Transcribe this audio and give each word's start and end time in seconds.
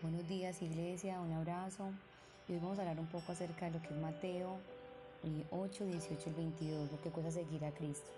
Buenos 0.00 0.28
días 0.28 0.62
iglesia, 0.62 1.20
un 1.20 1.32
abrazo. 1.32 1.90
Y 2.46 2.52
hoy 2.52 2.60
vamos 2.60 2.78
a 2.78 2.82
hablar 2.82 3.00
un 3.00 3.08
poco 3.08 3.32
acerca 3.32 3.66
de 3.66 3.72
lo 3.72 3.82
que 3.82 3.88
es 3.88 4.00
Mateo 4.00 4.58
8, 5.50 5.86
18 5.86 6.30
y 6.30 6.32
22, 6.34 6.92
lo 6.92 7.00
que 7.02 7.10
cuesta 7.10 7.32
seguir 7.32 7.64
a 7.64 7.72
Cristo. 7.72 8.08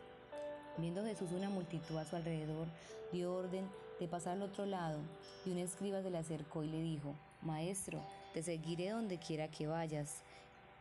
Viendo 0.76 1.02
Jesús 1.02 1.32
una 1.32 1.48
multitud 1.48 1.96
a 1.96 2.04
su 2.04 2.16
alrededor, 2.16 2.66
dio 3.12 3.32
orden 3.32 3.66
de 3.98 4.06
pasar 4.08 4.34
al 4.34 4.42
otro 4.42 4.66
lado, 4.66 5.00
y 5.46 5.52
un 5.52 5.58
escriba 5.58 6.02
se 6.02 6.10
le 6.10 6.18
acercó 6.18 6.62
y 6.64 6.68
le 6.68 6.82
dijo, 6.82 7.14
Maestro, 7.40 7.98
te 8.34 8.42
seguiré 8.42 8.90
donde 8.90 9.16
quiera 9.16 9.50
que 9.50 9.66
vayas. 9.66 10.20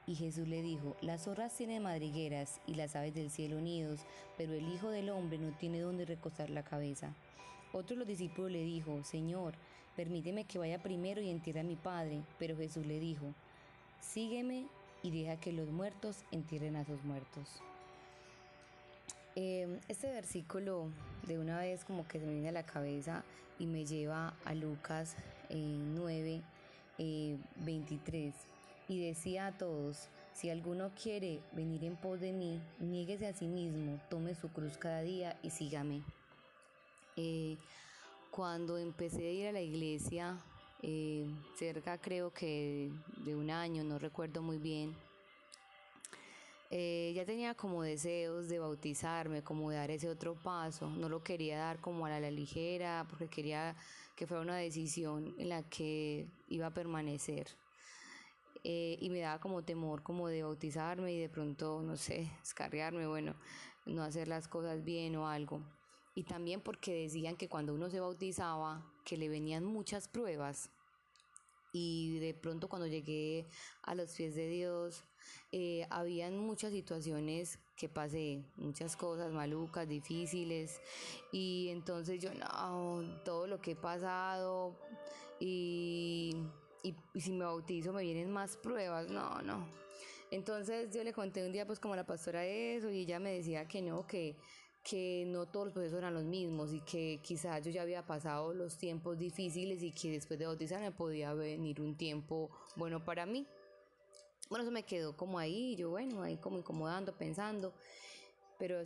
Y 0.05 0.15
Jesús 0.15 0.49
le 0.49 0.61
dijo, 0.61 0.97
las 0.99 1.23
zorras 1.23 1.55
tienen 1.55 1.81
madrigueras 1.81 2.59
y 2.67 2.75
las 2.75 2.97
aves 2.97 3.15
del 3.15 3.31
cielo 3.31 3.61
nidos, 3.61 4.01
pero 4.37 4.51
el 4.51 4.67
Hijo 4.67 4.89
del 4.89 5.11
Hombre 5.11 5.37
no 5.37 5.55
tiene 5.57 5.79
donde 5.79 6.03
recostar 6.03 6.49
la 6.49 6.63
cabeza. 6.63 7.15
Otro 7.71 7.95
de 7.95 7.99
los 7.99 8.07
discípulos 8.07 8.51
le 8.51 8.63
dijo, 8.63 9.01
Señor, 9.05 9.53
permíteme 9.99 10.45
que 10.45 10.57
vaya 10.57 10.81
primero 10.81 11.19
y 11.19 11.29
entierre 11.29 11.59
a 11.59 11.63
mi 11.63 11.75
Padre. 11.75 12.21
Pero 12.37 12.55
Jesús 12.55 12.85
le 12.85 13.01
dijo, 13.01 13.33
sígueme 13.99 14.65
y 15.03 15.11
deja 15.11 15.37
que 15.41 15.51
los 15.51 15.67
muertos 15.67 16.23
entierren 16.31 16.77
a 16.77 16.85
sus 16.85 17.03
muertos. 17.03 17.61
Em, 19.35 19.77
este 19.89 20.09
versículo 20.09 20.87
de 21.27 21.37
una 21.37 21.59
vez 21.59 21.83
como 21.83 22.07
que 22.07 22.17
se 22.17 22.25
me 22.25 22.31
viene 22.31 22.47
a 22.47 22.53
la 22.53 22.65
cabeza 22.65 23.25
y 23.59 23.65
me 23.65 23.85
lleva 23.85 24.37
a 24.45 24.53
Lucas 24.53 25.17
9, 25.49 26.43
eh, 26.97 27.37
23 27.57 28.33
eh, 28.33 28.37
y 28.87 29.05
decía 29.05 29.47
a 29.47 29.57
todos, 29.57 30.07
si 30.33 30.49
alguno 30.49 30.91
quiere 30.91 31.41
venir 31.51 31.83
en 31.83 31.97
pos 31.97 32.21
de 32.21 32.31
mí, 32.31 32.61
niéguese 32.79 33.27
a 33.27 33.33
sí 33.33 33.47
mismo, 33.47 33.99
tome 34.09 34.33
su 34.33 34.47
cruz 34.47 34.77
cada 34.77 35.01
día 35.01 35.37
y 35.43 35.49
sígame. 35.49 36.03
Cuando 38.31 38.77
empecé 38.77 39.27
a 39.27 39.31
ir 39.31 39.47
a 39.47 39.51
la 39.51 39.61
iglesia, 39.61 40.39
eh, 40.81 41.27
cerca 41.55 41.97
creo 41.99 42.31
que 42.31 42.91
de 43.25 43.35
un 43.35 43.49
año, 43.49 43.83
no 43.83 43.99
recuerdo 43.99 44.41
muy 44.41 44.57
bien, 44.57 44.95
eh, 46.71 47.11
ya 47.15 47.25
tenía 47.25 47.55
como 47.55 47.81
deseos 47.81 48.47
de 48.47 48.59
bautizarme, 48.59 49.43
como 49.43 49.71
de 49.71 49.77
dar 49.77 49.89
ese 49.89 50.07
otro 50.07 50.35
paso. 50.35 50.87
No 50.87 51.09
lo 51.09 51.23
quería 51.23 51.57
dar 51.57 51.79
como 51.79 52.05
a 52.05 52.19
la 52.19 52.29
ligera, 52.29 53.05
porque 53.09 53.27
quería 53.27 53.75
que 54.15 54.27
fuera 54.27 54.43
una 54.43 54.57
decisión 54.57 55.33
en 55.39 55.49
la 55.49 55.63
que 55.63 56.27
iba 56.47 56.67
a 56.67 56.73
permanecer. 56.73 57.47
Eh, 58.63 58.97
y 59.01 59.09
me 59.09 59.21
daba 59.21 59.39
como 59.39 59.63
temor 59.63 60.03
como 60.03 60.27
de 60.27 60.43
bautizarme 60.43 61.13
y 61.13 61.19
de 61.19 61.29
pronto, 61.29 61.81
no 61.81 61.95
sé, 61.97 62.29
escarriarme, 62.43 63.07
bueno, 63.07 63.35
no 63.85 64.03
hacer 64.03 64.27
las 64.27 64.47
cosas 64.47 64.83
bien 64.83 65.15
o 65.15 65.27
algo. 65.27 65.61
Y 66.15 66.23
también 66.23 66.61
porque 66.61 66.93
decían 66.93 67.35
que 67.35 67.47
cuando 67.47 67.73
uno 67.73 67.89
se 67.89 67.99
bautizaba, 67.99 68.85
que 69.05 69.17
le 69.17 69.29
venían 69.29 69.63
muchas 69.63 70.07
pruebas. 70.07 70.69
Y 71.71 72.19
de 72.19 72.33
pronto 72.33 72.67
cuando 72.67 72.87
llegué 72.87 73.47
a 73.83 73.93
los 73.95 74.13
pies 74.13 74.35
de 74.35 74.47
Dios, 74.47 75.03
eh, 75.51 75.85
habían 75.89 76.37
muchas 76.37 76.71
situaciones 76.71 77.59
que 77.77 77.87
pasé, 77.87 78.43
muchas 78.55 78.95
cosas 78.95 79.31
malucas, 79.31 79.87
difíciles. 79.87 80.81
Y 81.31 81.69
entonces 81.69 82.21
yo, 82.21 82.33
no, 82.33 83.21
todo 83.23 83.47
lo 83.47 83.61
que 83.61 83.71
he 83.71 83.75
pasado 83.75 84.75
y 85.39 86.35
y, 86.83 86.95
si 87.19 87.31
me 87.31 87.45
bautizo 87.45 87.93
me 87.93 88.03
vienen 88.03 88.31
más 88.31 88.57
pruebas, 88.57 89.09
no, 89.09 89.41
no. 89.41 89.67
Entonces 90.31 90.93
yo 90.93 91.03
le 91.03 91.11
conté 91.11 91.45
un 91.45 91.51
día 91.51 91.65
pues 91.65 91.79
como 91.79 91.95
la 91.95 92.05
pastora 92.05 92.45
eso 92.45 92.91
y 92.91 92.99
ella 92.99 93.19
me 93.19 93.33
decía 93.33 93.67
que 93.67 93.81
no, 93.81 94.05
que, 94.05 94.35
que 94.83 95.25
no 95.27 95.47
todos 95.47 95.67
los 95.67 95.73
procesos 95.73 95.99
eran 95.99 96.13
los 96.13 96.23
mismos 96.23 96.73
y 96.73 96.81
que 96.81 97.19
quizás 97.21 97.63
yo 97.63 97.71
ya 97.71 97.81
había 97.81 98.05
pasado 98.05 98.53
los 98.53 98.77
tiempos 98.77 99.17
difíciles 99.17 99.83
y 99.83 99.91
que 99.91 100.11
después 100.11 100.39
de 100.39 100.45
bautizarme 100.45 100.91
podía 100.91 101.33
venir 101.33 101.81
un 101.81 101.95
tiempo 101.95 102.49
bueno 102.75 103.03
para 103.03 103.25
mí. 103.25 103.45
Bueno, 104.49 104.63
eso 104.63 104.71
me 104.71 104.83
quedó 104.83 105.15
como 105.15 105.37
ahí, 105.37 105.75
yo 105.75 105.91
bueno, 105.91 106.23
ahí 106.23 106.37
como 106.37 106.57
incomodando, 106.57 107.15
pensando, 107.15 107.73
pero 108.57 108.79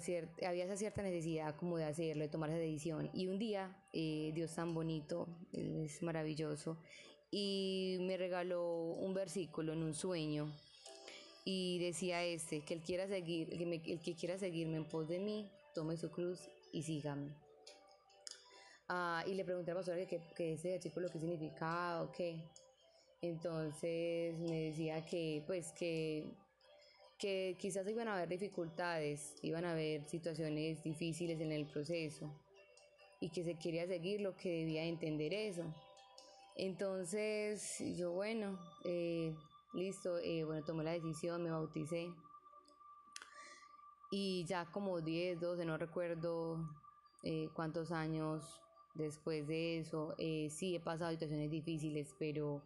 había 0.45 0.65
esa 0.65 0.75
cierta 0.75 1.01
necesidad 1.01 1.55
como 1.55 1.77
de 1.77 1.85
hacerlo, 1.85 2.23
de 2.23 2.29
tomar 2.29 2.49
esa 2.49 2.59
decisión. 2.59 3.09
Y 3.13 3.27
un 3.27 3.39
día, 3.39 3.75
eh, 3.93 4.31
Dios 4.35 4.53
tan 4.53 4.73
bonito, 4.73 5.27
es 5.53 6.03
maravilloso, 6.03 6.77
y 7.31 7.97
me 8.01 8.17
regaló 8.17 8.91
un 8.91 9.13
versículo 9.13 9.73
en 9.73 9.83
un 9.83 9.93
sueño 9.93 10.51
y 11.45 11.79
decía 11.79 12.23
este, 12.23 12.61
que 12.61 12.75
el, 12.75 12.81
quiera 12.81 13.07
seguir, 13.07 13.49
el 13.51 13.99
que 13.99 14.15
quiera 14.15 14.37
seguirme 14.37 14.77
en 14.77 14.85
pos 14.85 15.07
de 15.07 15.19
mí, 15.19 15.49
tome 15.73 15.97
su 15.97 16.09
cruz 16.09 16.39
y 16.71 16.83
sígame. 16.83 17.35
Ah, 18.89 19.23
y 19.25 19.33
le 19.33 19.45
pregunté 19.45 19.71
a 19.71 19.73
la 19.73 19.79
pastora 19.79 20.05
que, 20.05 20.21
que 20.35 20.53
ese 20.53 20.71
versículo 20.71 21.09
qué 21.09 21.19
significaba 21.19 22.03
o 22.03 22.11
qué. 22.11 22.49
Entonces 23.21 24.37
me 24.39 24.65
decía 24.65 25.05
que 25.05 25.43
pues 25.47 25.71
que, 25.71 26.35
que 27.17 27.55
quizás 27.57 27.87
iban 27.87 28.07
a 28.09 28.15
haber 28.15 28.27
dificultades, 28.27 29.35
iban 29.41 29.63
a 29.63 29.71
haber 29.71 30.07
situaciones 30.09 30.83
difíciles 30.83 31.39
en 31.39 31.53
el 31.53 31.65
proceso 31.65 32.29
y 33.21 33.29
que 33.29 33.45
se 33.45 33.55
quería 33.55 33.87
seguir 33.87 34.19
lo 34.19 34.35
que 34.35 34.49
debía 34.49 34.83
entender 34.83 35.33
eso. 35.33 35.63
Entonces 36.57 37.81
yo, 37.95 38.11
bueno, 38.11 38.59
eh, 38.83 39.33
listo, 39.73 40.19
eh, 40.19 40.43
bueno, 40.43 40.63
tomé 40.65 40.83
la 40.83 40.91
decisión, 40.91 41.41
me 41.41 41.49
bauticé. 41.49 42.09
Y 44.15 44.45
ya 44.45 44.65
como 44.65 45.01
10, 45.01 45.39
12, 45.39 45.65
no 45.65 45.75
recuerdo 45.75 46.59
eh, 47.23 47.49
cuántos 47.55 47.91
años 47.91 48.61
después 48.93 49.47
de 49.47 49.79
eso, 49.79 50.13
sí 50.19 50.75
he 50.75 50.79
pasado 50.79 51.09
situaciones 51.09 51.49
difíciles, 51.49 52.13
pero, 52.19 52.61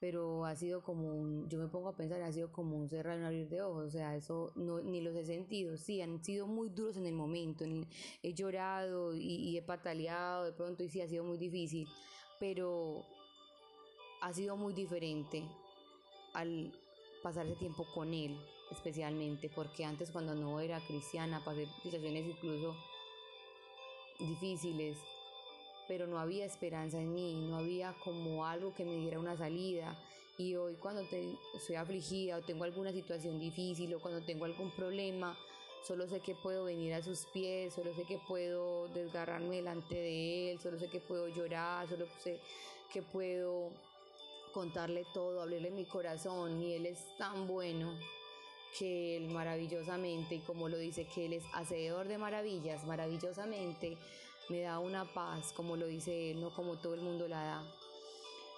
pero 0.00 0.44
ha 0.44 0.56
sido 0.56 0.82
como 0.82 1.14
un, 1.14 1.48
yo 1.48 1.60
me 1.60 1.68
pongo 1.68 1.90
a 1.90 1.96
pensar, 1.96 2.20
ha 2.20 2.32
sido 2.32 2.50
como 2.50 2.76
un 2.76 2.88
cerrar 2.88 3.16
y 3.16 3.20
un 3.20 3.26
abrir 3.26 3.48
de 3.48 3.62
ojos, 3.62 3.86
o 3.86 3.90
sea, 3.90 4.16
eso 4.16 4.50
no, 4.56 4.80
ni 4.80 5.00
los 5.02 5.14
he 5.14 5.24
sentido, 5.24 5.76
sí, 5.76 6.02
han 6.02 6.24
sido 6.24 6.48
muy 6.48 6.68
duros 6.68 6.96
en 6.96 7.06
el 7.06 7.14
momento, 7.14 7.64
he 8.24 8.34
llorado 8.34 9.14
y, 9.14 9.20
y 9.20 9.56
he 9.56 9.62
pataleado 9.62 10.46
de 10.46 10.52
pronto 10.52 10.82
y 10.82 10.88
sí 10.88 11.00
ha 11.00 11.06
sido 11.06 11.22
muy 11.22 11.38
difícil, 11.38 11.86
pero 12.40 13.04
ha 14.20 14.32
sido 14.32 14.56
muy 14.56 14.74
diferente 14.74 15.44
al 16.34 16.72
pasar 17.22 17.46
ese 17.46 17.54
tiempo 17.54 17.86
con 17.94 18.12
él, 18.12 18.36
especialmente, 18.70 19.48
porque 19.48 19.84
antes 19.84 20.10
cuando 20.10 20.34
no 20.34 20.60
era 20.60 20.80
cristiana 20.86 21.42
pasé 21.44 21.66
situaciones 21.82 22.26
incluso 22.26 22.74
difíciles, 24.18 24.96
pero 25.88 26.06
no 26.06 26.18
había 26.18 26.44
esperanza 26.44 26.98
en 26.98 27.14
mí, 27.14 27.34
no 27.48 27.56
había 27.56 27.94
como 28.04 28.46
algo 28.46 28.74
que 28.74 28.84
me 28.84 28.96
diera 28.96 29.18
una 29.18 29.36
salida. 29.36 29.96
Y 30.38 30.54
hoy 30.56 30.74
cuando 30.74 31.02
te, 31.08 31.32
estoy 31.54 31.76
afligida 31.76 32.36
o 32.36 32.42
tengo 32.42 32.64
alguna 32.64 32.92
situación 32.92 33.38
difícil 33.38 33.94
o 33.94 34.00
cuando 34.00 34.24
tengo 34.24 34.44
algún 34.44 34.70
problema, 34.72 35.36
solo 35.86 36.06
sé 36.08 36.20
que 36.20 36.34
puedo 36.34 36.64
venir 36.64 36.92
a 36.94 37.02
sus 37.02 37.26
pies, 37.26 37.72
solo 37.72 37.94
sé 37.94 38.04
que 38.04 38.18
puedo 38.26 38.88
desgarrarme 38.88 39.56
delante 39.56 39.94
de 39.94 40.50
él, 40.50 40.58
solo 40.58 40.78
sé 40.78 40.88
que 40.88 41.00
puedo 41.00 41.28
llorar, 41.28 41.88
solo 41.88 42.06
sé 42.22 42.38
que 42.92 43.02
puedo 43.02 43.70
contarle 44.52 45.04
todo, 45.14 45.40
hablarle 45.42 45.70
mi 45.70 45.84
corazón 45.84 46.60
y 46.60 46.74
él 46.74 46.86
es 46.86 46.98
tan 47.18 47.46
bueno 47.46 47.96
que 48.78 49.16
él 49.16 49.28
maravillosamente, 49.28 50.42
como 50.46 50.68
lo 50.68 50.78
dice, 50.78 51.06
que 51.06 51.26
él 51.26 51.32
es 51.34 51.44
hacedor 51.52 52.08
de 52.08 52.18
maravillas, 52.18 52.84
maravillosamente 52.86 53.96
me 54.48 54.60
da 54.60 54.78
una 54.78 55.04
paz, 55.12 55.52
como 55.52 55.76
lo 55.76 55.86
dice 55.86 56.30
él, 56.30 56.40
no 56.40 56.50
como 56.54 56.76
todo 56.76 56.94
el 56.94 57.00
mundo 57.00 57.28
la 57.28 57.42
da. 57.42 57.64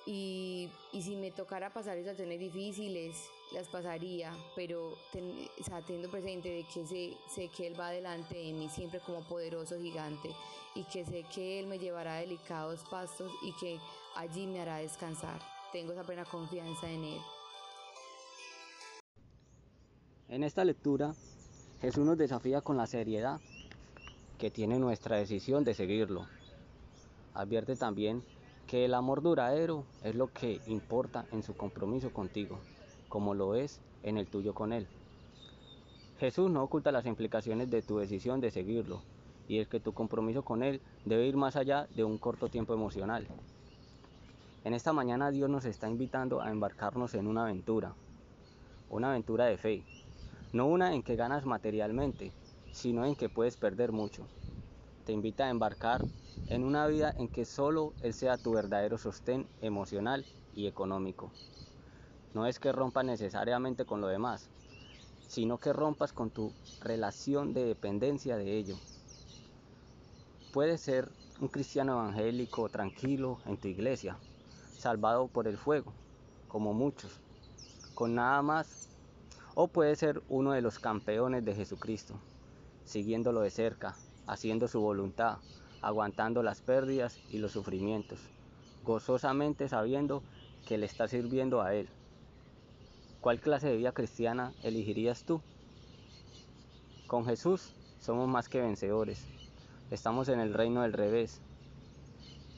Y, 0.06 0.68
y 0.92 1.02
si 1.02 1.16
me 1.16 1.30
tocara 1.30 1.72
pasar 1.72 1.98
situaciones 1.98 2.40
difíciles, 2.40 3.14
las 3.52 3.68
pasaría, 3.68 4.32
pero 4.54 4.96
ten, 5.12 5.48
teniendo 5.86 6.10
presente 6.10 6.48
de 6.48 6.64
que 6.64 6.86
sé, 6.86 7.16
sé 7.34 7.48
que 7.48 7.66
Él 7.66 7.78
va 7.78 7.90
delante 7.90 8.34
de 8.36 8.52
mí 8.52 8.68
siempre 8.68 9.00
como 9.00 9.20
poderoso 9.22 9.78
gigante 9.78 10.30
y 10.74 10.84
que 10.84 11.04
sé 11.04 11.24
que 11.34 11.60
Él 11.60 11.66
me 11.66 11.78
llevará 11.78 12.16
delicados 12.16 12.80
pastos 12.90 13.30
y 13.42 13.52
que 13.54 13.78
allí 14.16 14.46
me 14.46 14.60
hará 14.60 14.78
descansar. 14.78 15.40
Tengo 15.72 15.92
esa 15.92 16.04
plena 16.04 16.24
confianza 16.24 16.90
en 16.90 17.04
Él. 17.04 17.37
En 20.30 20.44
esta 20.44 20.62
lectura, 20.62 21.14
Jesús 21.80 22.04
nos 22.04 22.18
desafía 22.18 22.60
con 22.60 22.76
la 22.76 22.86
seriedad 22.86 23.40
que 24.36 24.50
tiene 24.50 24.78
nuestra 24.78 25.16
decisión 25.16 25.64
de 25.64 25.72
seguirlo. 25.72 26.26
Advierte 27.32 27.76
también 27.76 28.22
que 28.66 28.84
el 28.84 28.92
amor 28.92 29.22
duradero 29.22 29.84
es 30.04 30.14
lo 30.14 30.30
que 30.30 30.60
importa 30.66 31.24
en 31.32 31.42
su 31.42 31.56
compromiso 31.56 32.12
contigo, 32.12 32.58
como 33.08 33.32
lo 33.32 33.54
es 33.54 33.80
en 34.02 34.18
el 34.18 34.26
tuyo 34.26 34.52
con 34.52 34.74
Él. 34.74 34.86
Jesús 36.20 36.50
no 36.50 36.62
oculta 36.62 36.92
las 36.92 37.06
implicaciones 37.06 37.70
de 37.70 37.80
tu 37.80 37.96
decisión 37.96 38.42
de 38.42 38.50
seguirlo, 38.50 39.00
y 39.48 39.60
es 39.60 39.68
que 39.68 39.80
tu 39.80 39.94
compromiso 39.94 40.42
con 40.42 40.62
Él 40.62 40.82
debe 41.06 41.26
ir 41.26 41.38
más 41.38 41.56
allá 41.56 41.88
de 41.96 42.04
un 42.04 42.18
corto 42.18 42.50
tiempo 42.50 42.74
emocional. 42.74 43.26
En 44.64 44.74
esta 44.74 44.92
mañana 44.92 45.30
Dios 45.30 45.48
nos 45.48 45.64
está 45.64 45.88
invitando 45.88 46.42
a 46.42 46.50
embarcarnos 46.50 47.14
en 47.14 47.26
una 47.28 47.44
aventura, 47.44 47.94
una 48.90 49.10
aventura 49.10 49.46
de 49.46 49.56
fe, 49.56 49.84
no 50.52 50.66
una 50.66 50.94
en 50.94 51.02
que 51.02 51.16
ganas 51.16 51.44
materialmente, 51.44 52.32
sino 52.70 53.04
en 53.04 53.16
que 53.16 53.28
puedes 53.28 53.56
perder 53.56 53.92
mucho. 53.92 54.28
te 55.04 55.12
invita 55.12 55.46
a 55.46 55.50
embarcar 55.50 56.06
en 56.46 56.64
una 56.64 56.86
vida 56.86 57.14
en 57.16 57.28
que 57.28 57.44
solo 57.44 57.94
Él 58.00 58.14
sea 58.14 58.38
tu 58.38 58.52
verdadero 58.52 58.98
sostén 58.98 59.48
emocional 59.60 60.26
y 60.52 60.66
económico. 60.66 61.32
No 62.32 62.46
es 62.46 62.58
que 62.58 62.72
rompas 62.72 63.04
necesariamente 63.04 63.84
con 63.84 64.00
lo 64.00 64.08
demás, 64.08 64.50
sino 65.26 65.58
que 65.58 65.72
rompas 65.72 66.12
con 66.12 66.30
tu 66.30 66.54
relación 66.80 67.54
de 67.54 67.64
dependencia 67.64 68.36
de 68.36 68.56
ello. 68.58 68.80
Puedes 70.50 70.80
ser 70.82 71.12
un 71.40 71.48
cristiano 71.48 71.92
evangélico 71.92 72.68
tranquilo 72.70 73.40
en 73.46 73.58
tu 73.58 73.68
iglesia, 73.68 74.20
salvado 74.76 75.28
por 75.28 75.48
el 75.48 75.58
fuego, 75.58 75.94
como 76.48 76.74
muchos, 76.74 77.22
con 77.94 78.14
nada 78.14 78.42
más. 78.42 78.97
O 79.60 79.66
puedes 79.66 79.98
ser 79.98 80.22
uno 80.28 80.52
de 80.52 80.62
los 80.62 80.78
campeones 80.78 81.44
de 81.44 81.52
Jesucristo, 81.52 82.14
siguiéndolo 82.84 83.40
de 83.40 83.50
cerca, 83.50 83.96
haciendo 84.28 84.68
su 84.68 84.80
voluntad, 84.80 85.38
aguantando 85.82 86.44
las 86.44 86.60
pérdidas 86.60 87.18
y 87.28 87.38
los 87.38 87.50
sufrimientos, 87.50 88.20
gozosamente 88.84 89.68
sabiendo 89.68 90.22
que 90.64 90.78
le 90.78 90.86
está 90.86 91.08
sirviendo 91.08 91.60
a 91.60 91.74
Él. 91.74 91.88
¿Cuál 93.20 93.40
clase 93.40 93.66
de 93.66 93.76
vida 93.76 93.90
cristiana 93.90 94.52
elegirías 94.62 95.24
tú? 95.24 95.40
Con 97.08 97.26
Jesús 97.26 97.74
somos 97.98 98.28
más 98.28 98.48
que 98.48 98.60
vencedores. 98.60 99.26
Estamos 99.90 100.28
en 100.28 100.38
el 100.38 100.54
reino 100.54 100.82
del 100.82 100.92
revés. 100.92 101.40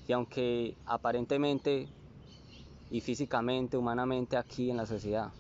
Y 0.07 0.13
aunque 0.13 0.77
aparentemente 0.85 1.89
y 2.91 3.01
físicamente, 3.01 3.79
humanamente 3.79 4.37
aquí 4.37 4.71
en 4.71 4.77
la 4.77 4.85
sociedad, 4.85 5.33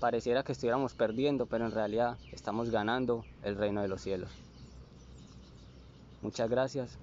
pareciera 0.00 0.42
que 0.42 0.52
estuviéramos 0.52 0.94
perdiendo, 0.94 1.46
pero 1.46 1.66
en 1.66 1.72
realidad 1.72 2.18
estamos 2.32 2.70
ganando 2.70 3.24
el 3.42 3.56
reino 3.56 3.82
de 3.82 3.88
los 3.88 4.02
cielos. 4.02 4.30
Muchas 6.22 6.50
gracias, 6.50 6.98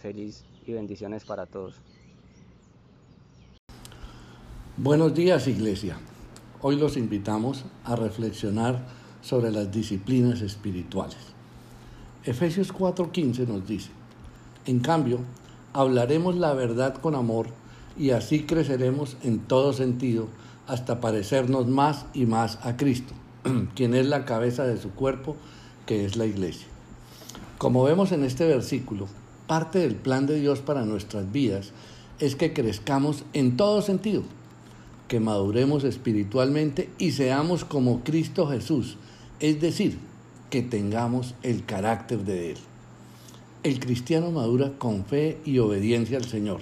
feliz 0.00 0.44
y 0.66 0.72
bendiciones 0.72 1.24
para 1.24 1.46
todos. 1.46 1.76
Buenos 4.76 5.14
días 5.14 5.46
Iglesia. 5.46 5.98
Hoy 6.60 6.76
los 6.76 6.96
invitamos 6.96 7.64
a 7.84 7.96
reflexionar 7.96 8.84
sobre 9.22 9.50
las 9.50 9.70
disciplinas 9.70 10.40
espirituales. 10.40 11.18
Efesios 12.24 12.72
4:15 12.72 13.46
nos 13.46 13.66
dice, 13.66 13.90
en 14.66 14.80
cambio, 14.80 15.20
hablaremos 15.72 16.36
la 16.36 16.54
verdad 16.54 16.94
con 16.94 17.14
amor 17.14 17.48
y 17.96 18.10
así 18.10 18.44
creceremos 18.44 19.16
en 19.22 19.40
todo 19.40 19.72
sentido 19.72 20.28
hasta 20.66 21.00
parecernos 21.00 21.68
más 21.68 22.06
y 22.14 22.26
más 22.26 22.58
a 22.62 22.76
Cristo, 22.76 23.12
quien 23.74 23.94
es 23.94 24.06
la 24.06 24.24
cabeza 24.24 24.64
de 24.64 24.80
su 24.80 24.90
cuerpo, 24.90 25.36
que 25.86 26.04
es 26.04 26.16
la 26.16 26.26
iglesia. 26.26 26.66
Como 27.58 27.84
vemos 27.84 28.12
en 28.12 28.24
este 28.24 28.46
versículo, 28.46 29.06
parte 29.46 29.78
del 29.78 29.94
plan 29.94 30.26
de 30.26 30.40
Dios 30.40 30.60
para 30.60 30.84
nuestras 30.84 31.30
vidas 31.30 31.72
es 32.18 32.36
que 32.36 32.52
crezcamos 32.52 33.24
en 33.32 33.56
todo 33.56 33.82
sentido 33.82 34.22
que 35.08 35.20
maduremos 35.20 35.84
espiritualmente 35.84 36.88
y 36.98 37.12
seamos 37.12 37.64
como 37.64 38.02
Cristo 38.02 38.46
Jesús, 38.46 38.96
es 39.40 39.60
decir, 39.60 39.98
que 40.50 40.62
tengamos 40.62 41.34
el 41.42 41.64
carácter 41.64 42.24
de 42.24 42.52
Él. 42.52 42.58
El 43.62 43.80
cristiano 43.80 44.30
madura 44.30 44.72
con 44.78 45.04
fe 45.04 45.38
y 45.44 45.58
obediencia 45.58 46.18
al 46.18 46.24
Señor. 46.24 46.60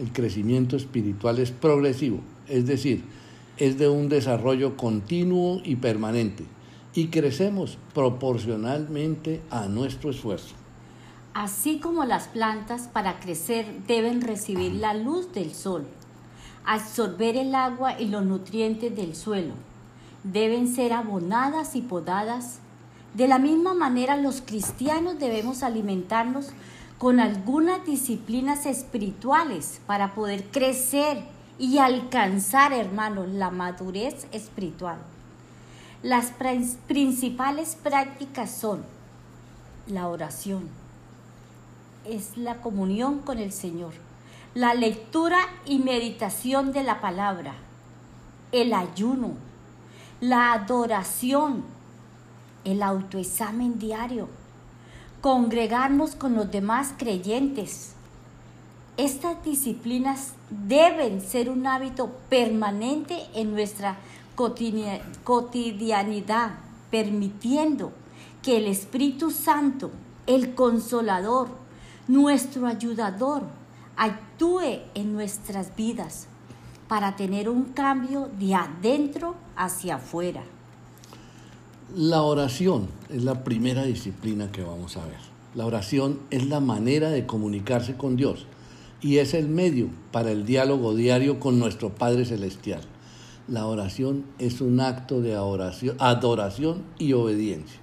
El 0.00 0.12
crecimiento 0.12 0.76
espiritual 0.76 1.38
es 1.38 1.50
progresivo, 1.50 2.20
es 2.48 2.66
decir, 2.66 3.02
es 3.60 3.78
de 3.78 3.88
un 3.88 4.08
desarrollo 4.08 4.76
continuo 4.76 5.60
y 5.64 5.76
permanente, 5.76 6.44
y 6.94 7.06
crecemos 7.06 7.78
proporcionalmente 7.94 9.40
a 9.50 9.66
nuestro 9.66 10.10
esfuerzo. 10.10 10.56
Así 11.34 11.78
como 11.78 12.04
las 12.04 12.26
plantas 12.26 12.88
para 12.88 13.20
crecer 13.20 13.66
deben 13.86 14.20
recibir 14.20 14.74
la 14.74 14.94
luz 14.94 15.32
del 15.32 15.54
sol 15.54 15.86
absorber 16.64 17.36
el 17.36 17.54
agua 17.54 17.98
y 18.00 18.06
los 18.06 18.24
nutrientes 18.24 18.94
del 18.94 19.16
suelo. 19.16 19.54
Deben 20.24 20.72
ser 20.72 20.92
abonadas 20.92 21.74
y 21.74 21.82
podadas. 21.82 22.60
De 23.14 23.26
la 23.26 23.38
misma 23.38 23.74
manera 23.74 24.16
los 24.16 24.40
cristianos 24.40 25.18
debemos 25.18 25.62
alimentarnos 25.62 26.50
con 26.98 27.18
algunas 27.18 27.84
disciplinas 27.86 28.66
espirituales 28.66 29.80
para 29.86 30.14
poder 30.14 30.44
crecer 30.44 31.24
y 31.60 31.78
alcanzar, 31.78 32.72
hermanos, 32.72 33.28
la 33.28 33.50
madurez 33.50 34.26
espiritual. 34.32 34.98
Las 36.02 36.32
principales 36.88 37.76
prácticas 37.76 38.50
son 38.50 38.82
la 39.86 40.08
oración, 40.08 40.68
es 42.04 42.36
la 42.36 42.56
comunión 42.56 43.20
con 43.20 43.38
el 43.38 43.52
Señor 43.52 43.92
la 44.54 44.74
lectura 44.74 45.38
y 45.64 45.78
meditación 45.78 46.72
de 46.72 46.82
la 46.82 47.00
palabra, 47.00 47.54
el 48.50 48.74
ayuno, 48.74 49.34
la 50.20 50.52
adoración, 50.52 51.62
el 52.64 52.82
autoexamen 52.82 53.78
diario, 53.78 54.28
congregarnos 55.20 56.16
con 56.16 56.34
los 56.34 56.50
demás 56.50 56.94
creyentes. 56.98 57.94
Estas 59.00 59.42
disciplinas 59.42 60.34
deben 60.50 61.22
ser 61.22 61.48
un 61.48 61.66
hábito 61.66 62.10
permanente 62.28 63.16
en 63.32 63.50
nuestra 63.50 63.96
cotidianidad, 65.24 66.50
permitiendo 66.90 67.92
que 68.42 68.58
el 68.58 68.66
Espíritu 68.66 69.30
Santo, 69.30 69.90
el 70.26 70.54
consolador, 70.54 71.48
nuestro 72.08 72.66
ayudador, 72.66 73.44
actúe 73.96 74.80
en 74.94 75.14
nuestras 75.14 75.74
vidas 75.74 76.26
para 76.86 77.16
tener 77.16 77.48
un 77.48 77.72
cambio 77.72 78.28
de 78.38 78.54
adentro 78.54 79.34
hacia 79.56 79.94
afuera. 79.94 80.42
La 81.96 82.20
oración 82.20 82.90
es 83.08 83.24
la 83.24 83.44
primera 83.44 83.84
disciplina 83.84 84.52
que 84.52 84.62
vamos 84.62 84.98
a 84.98 85.06
ver. 85.06 85.20
La 85.54 85.64
oración 85.64 86.20
es 86.28 86.44
la 86.48 86.60
manera 86.60 87.08
de 87.08 87.24
comunicarse 87.24 87.96
con 87.96 88.16
Dios 88.16 88.46
y 89.02 89.18
es 89.18 89.34
el 89.34 89.48
medio 89.48 89.88
para 90.12 90.30
el 90.30 90.44
diálogo 90.44 90.94
diario 90.94 91.40
con 91.40 91.58
nuestro 91.58 91.94
Padre 91.94 92.24
Celestial. 92.24 92.82
La 93.48 93.66
oración 93.66 94.26
es 94.38 94.60
un 94.60 94.80
acto 94.80 95.20
de 95.20 95.34
adoración 95.34 96.82
y 96.98 97.12
obediencia. 97.14 97.80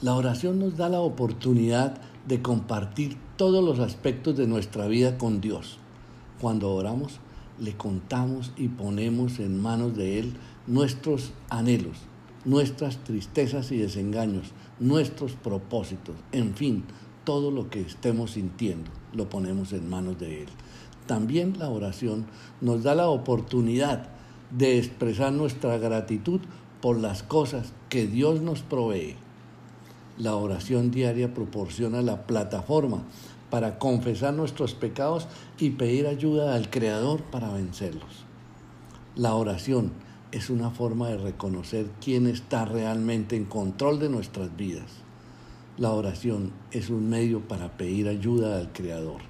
La 0.00 0.14
oración 0.14 0.58
nos 0.58 0.76
da 0.76 0.88
la 0.88 1.00
oportunidad 1.00 2.00
de 2.26 2.42
compartir 2.42 3.16
todos 3.36 3.62
los 3.62 3.78
aspectos 3.78 4.36
de 4.36 4.46
nuestra 4.46 4.86
vida 4.86 5.18
con 5.18 5.40
Dios. 5.40 5.78
Cuando 6.40 6.72
oramos, 6.72 7.20
le 7.60 7.76
contamos 7.76 8.52
y 8.56 8.68
ponemos 8.68 9.38
en 9.38 9.60
manos 9.60 9.96
de 9.96 10.18
Él 10.18 10.32
nuestros 10.66 11.32
anhelos, 11.50 11.98
nuestras 12.44 12.98
tristezas 13.04 13.70
y 13.70 13.76
desengaños, 13.76 14.48
nuestros 14.80 15.32
propósitos, 15.32 16.16
en 16.32 16.54
fin, 16.54 16.84
todo 17.24 17.50
lo 17.50 17.70
que 17.70 17.80
estemos 17.80 18.32
sintiendo, 18.32 18.90
lo 19.12 19.28
ponemos 19.28 19.72
en 19.72 19.88
manos 19.88 20.18
de 20.18 20.42
Él. 20.42 20.48
También 21.06 21.58
la 21.58 21.68
oración 21.68 22.26
nos 22.60 22.82
da 22.82 22.94
la 22.94 23.08
oportunidad 23.08 24.08
de 24.50 24.78
expresar 24.78 25.32
nuestra 25.32 25.78
gratitud 25.78 26.40
por 26.80 26.98
las 26.98 27.22
cosas 27.22 27.72
que 27.88 28.06
Dios 28.06 28.40
nos 28.40 28.60
provee. 28.62 29.16
La 30.18 30.36
oración 30.36 30.90
diaria 30.90 31.32
proporciona 31.32 32.02
la 32.02 32.26
plataforma 32.26 33.02
para 33.50 33.78
confesar 33.78 34.34
nuestros 34.34 34.74
pecados 34.74 35.26
y 35.58 35.70
pedir 35.70 36.06
ayuda 36.06 36.54
al 36.54 36.70
Creador 36.70 37.22
para 37.24 37.52
vencerlos. 37.52 38.24
La 39.14 39.34
oración 39.34 39.92
es 40.32 40.48
una 40.48 40.70
forma 40.70 41.08
de 41.08 41.18
reconocer 41.18 41.86
quién 42.00 42.26
está 42.26 42.64
realmente 42.64 43.36
en 43.36 43.44
control 43.44 44.00
de 44.00 44.08
nuestras 44.08 44.56
vidas. 44.56 45.02
La 45.78 45.90
oración 45.90 46.52
es 46.70 46.90
un 46.90 47.08
medio 47.08 47.40
para 47.40 47.76
pedir 47.76 48.08
ayuda 48.08 48.58
al 48.58 48.72
Creador. 48.72 49.20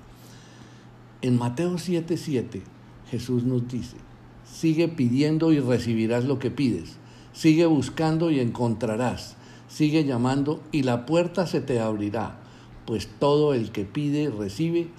En 1.21 1.39
Mateo 1.39 1.75
7:7 1.75 2.63
Jesús 3.11 3.45
nos 3.45 3.69
dice, 3.69 3.97
sigue 4.45 4.89
pidiendo 4.89 5.53
y 5.53 5.61
recibirás 5.61 6.25
lo 6.25 6.39
que 6.39 6.51
pides, 6.51 6.97
sigue 7.33 7.67
buscando 7.67 8.31
y 8.31 8.41
encontrarás 8.41 9.37
Sigue 9.73 10.05
llamando 10.05 10.61
y 10.71 10.83
la 10.83 11.07
puerta 11.07 11.47
se 11.47 11.63
te 11.63 11.81
abrirá, 11.81 12.37
pues 12.85 13.09
todo 13.19 13.55
el 13.55 13.73
que 13.73 13.87
pide 13.87 14.29
recibe, 14.29 14.91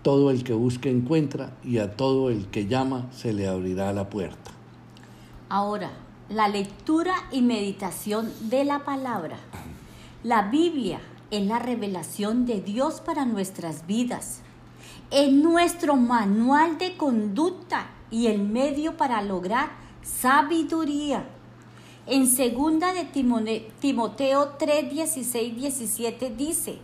todo 0.00 0.30
el 0.30 0.42
que 0.42 0.54
busca 0.54 0.88
encuentra 0.88 1.54
y 1.62 1.76
a 1.76 1.96
todo 1.98 2.30
el 2.30 2.46
que 2.46 2.66
llama 2.66 3.08
se 3.12 3.34
le 3.34 3.46
abrirá 3.46 3.92
la 3.92 4.08
puerta. 4.08 4.50
Ahora, 5.50 5.90
la 6.30 6.48
lectura 6.48 7.12
y 7.30 7.42
meditación 7.42 8.32
de 8.48 8.64
la 8.64 8.86
palabra. 8.86 9.36
La 10.24 10.42
Biblia 10.42 11.00
es 11.32 11.44
la 11.44 11.58
revelación 11.58 12.46
de 12.46 12.60
Dios 12.60 13.00
para 13.00 13.24
nuestras 13.24 13.88
vidas. 13.88 14.38
Es 15.10 15.32
nuestro 15.32 15.96
manual 15.96 16.78
de 16.78 16.96
conducta 16.96 17.90
y 18.08 18.28
el 18.28 18.38
medio 18.38 18.96
para 18.96 19.20
lograr 19.20 19.70
sabiduría 20.02 21.24
En 22.06 22.28
segunda 22.28 22.92
de 22.92 23.04
Timoteo 23.80 24.50
3, 24.60 24.90
16, 24.92 25.56
17 25.56 26.30
dice, 26.30 26.78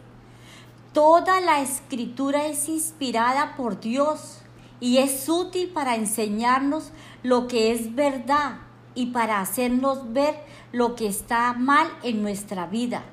Toda 0.93 1.41
la 1.41 1.61
escritura 1.61 2.47
es 2.47 2.69
inspirada 2.69 3.55
por 3.57 3.79
Dios 3.79 4.41
y 4.81 4.97
es 4.99 5.29
útil 5.29 5.69
para 5.69 5.95
enseñarnos 5.95 6.91
lo 7.23 7.47
que 7.47 7.71
es 7.71 7.95
verdad 7.95 8.57
y 8.97 9.07
para 9.07 9.41
hacernos 9.41 10.13
ver 10.13 10.35
lo 10.73 10.97
que 10.97 11.07
está 11.07 11.53
mal 11.53 11.87
en 12.03 12.21
nuestra 12.21 12.67
vida. 12.67 13.05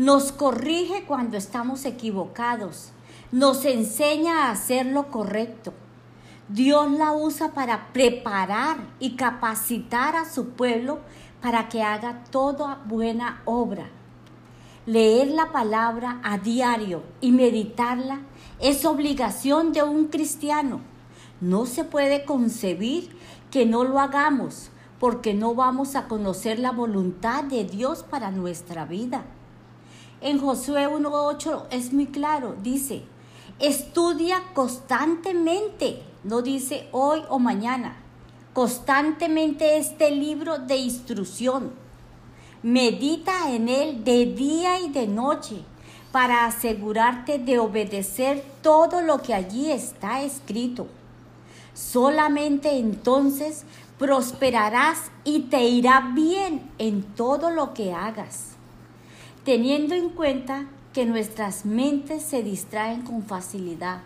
Nos 0.00 0.32
corrige 0.32 1.04
cuando 1.04 1.36
estamos 1.36 1.84
equivocados. 1.84 2.88
Nos 3.32 3.66
enseña 3.66 4.46
a 4.46 4.50
hacer 4.50 4.86
lo 4.86 5.08
correcto. 5.10 5.74
Dios 6.48 6.90
la 6.92 7.12
usa 7.12 7.52
para 7.52 7.92
preparar 7.92 8.78
y 8.98 9.10
capacitar 9.16 10.16
a 10.16 10.24
su 10.24 10.52
pueblo 10.52 11.00
para 11.42 11.68
que 11.68 11.82
haga 11.82 12.24
toda 12.30 12.80
buena 12.86 13.42
obra. 13.44 13.90
Leer 14.86 15.32
la 15.32 15.52
palabra 15.52 16.18
a 16.24 16.38
diario 16.38 17.02
y 17.20 17.30
meditarla 17.32 18.20
es 18.58 18.86
obligación 18.86 19.74
de 19.74 19.82
un 19.82 20.06
cristiano. 20.06 20.80
No 21.42 21.66
se 21.66 21.84
puede 21.84 22.24
concebir 22.24 23.14
que 23.50 23.66
no 23.66 23.84
lo 23.84 24.00
hagamos 24.00 24.70
porque 24.98 25.34
no 25.34 25.54
vamos 25.54 25.94
a 25.94 26.08
conocer 26.08 26.58
la 26.58 26.70
voluntad 26.70 27.44
de 27.44 27.64
Dios 27.64 28.02
para 28.02 28.30
nuestra 28.30 28.86
vida. 28.86 29.26
En 30.22 30.38
Josué 30.38 30.86
1.8 30.86 31.68
es 31.70 31.94
muy 31.94 32.06
claro, 32.06 32.54
dice, 32.62 33.02
estudia 33.58 34.42
constantemente, 34.52 36.02
no 36.24 36.42
dice 36.42 36.90
hoy 36.92 37.22
o 37.30 37.38
mañana, 37.38 37.96
constantemente 38.52 39.78
este 39.78 40.10
libro 40.10 40.58
de 40.58 40.76
instrucción. 40.76 41.72
Medita 42.62 43.50
en 43.50 43.70
él 43.70 44.04
de 44.04 44.26
día 44.26 44.78
y 44.80 44.90
de 44.90 45.06
noche 45.06 45.62
para 46.12 46.44
asegurarte 46.44 47.38
de 47.38 47.58
obedecer 47.58 48.44
todo 48.60 49.00
lo 49.00 49.22
que 49.22 49.32
allí 49.32 49.70
está 49.70 50.20
escrito. 50.20 50.86
Solamente 51.72 52.76
entonces 52.76 53.64
prosperarás 53.98 55.10
y 55.24 55.44
te 55.44 55.64
irá 55.64 56.12
bien 56.14 56.70
en 56.76 57.04
todo 57.04 57.48
lo 57.50 57.72
que 57.72 57.94
hagas. 57.94 58.49
Teniendo 59.44 59.94
en 59.94 60.10
cuenta 60.10 60.66
que 60.92 61.06
nuestras 61.06 61.64
mentes 61.64 62.22
se 62.22 62.42
distraen 62.42 63.00
con 63.00 63.22
facilidad 63.22 64.02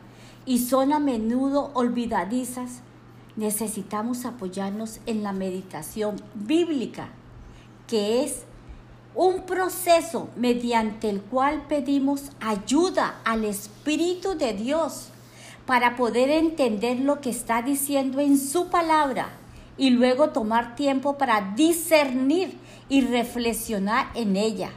y 0.47 0.61
son 0.61 0.93
a 0.93 1.01
menudo 1.01 1.73
olvidadizas, 1.75 2.83
necesitamos 3.35 4.27
apoyarnos 4.27 5.01
en 5.07 5.25
la 5.25 5.33
meditación 5.33 6.23
bíblica, 6.35 7.09
que 7.89 8.23
es 8.23 8.45
un 9.17 9.43
proceso 9.43 10.29
mediante 10.37 11.11
el 11.11 11.21
cual 11.21 11.65
pedimos 11.69 12.31
ayuda 12.41 13.21
al 13.25 13.45
Espíritu 13.45 14.37
de 14.37 14.53
Dios 14.53 15.09
para 15.67 15.97
poder 15.97 16.31
entender 16.31 17.01
lo 17.01 17.21
que 17.21 17.31
está 17.31 17.61
diciendo 17.61 18.21
en 18.21 18.39
su 18.39 18.69
palabra 18.69 19.31
y 19.77 19.91
luego 19.91 20.31
tomar 20.31 20.77
tiempo 20.77 21.19
para 21.19 21.55
discernir 21.57 22.57
y 22.89 23.01
reflexionar 23.01 24.11
en 24.15 24.37
ella. 24.37 24.71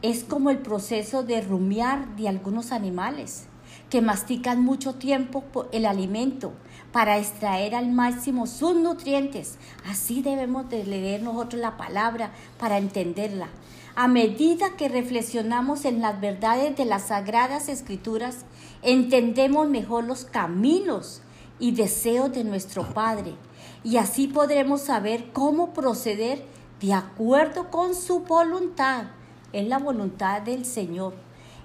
Es 0.00 0.22
como 0.22 0.50
el 0.50 0.58
proceso 0.58 1.24
de 1.24 1.40
rumiar 1.40 2.14
de 2.14 2.28
algunos 2.28 2.70
animales 2.70 3.46
que 3.90 4.00
mastican 4.00 4.62
mucho 4.62 4.94
tiempo 4.94 5.44
el 5.72 5.86
alimento 5.86 6.52
para 6.92 7.18
extraer 7.18 7.74
al 7.74 7.90
máximo 7.90 8.46
sus 8.46 8.76
nutrientes. 8.76 9.58
Así 9.88 10.22
debemos 10.22 10.68
de 10.68 10.84
leer 10.84 11.22
nosotros 11.22 11.60
la 11.60 11.76
palabra 11.76 12.30
para 12.58 12.78
entenderla. 12.78 13.48
A 13.96 14.06
medida 14.06 14.76
que 14.76 14.88
reflexionamos 14.88 15.84
en 15.84 16.00
las 16.00 16.20
verdades 16.20 16.76
de 16.76 16.84
las 16.84 17.08
sagradas 17.08 17.68
escrituras, 17.68 18.44
entendemos 18.82 19.68
mejor 19.68 20.04
los 20.04 20.24
caminos 20.24 21.22
y 21.58 21.72
deseos 21.72 22.32
de 22.32 22.44
nuestro 22.44 22.84
Padre 22.94 23.34
y 23.82 23.96
así 23.96 24.28
podremos 24.28 24.82
saber 24.82 25.32
cómo 25.32 25.72
proceder 25.72 26.44
de 26.80 26.92
acuerdo 26.92 27.70
con 27.72 27.96
su 27.96 28.20
voluntad. 28.20 29.17
Es 29.52 29.66
la 29.66 29.78
voluntad 29.78 30.42
del 30.42 30.66
Señor. 30.66 31.14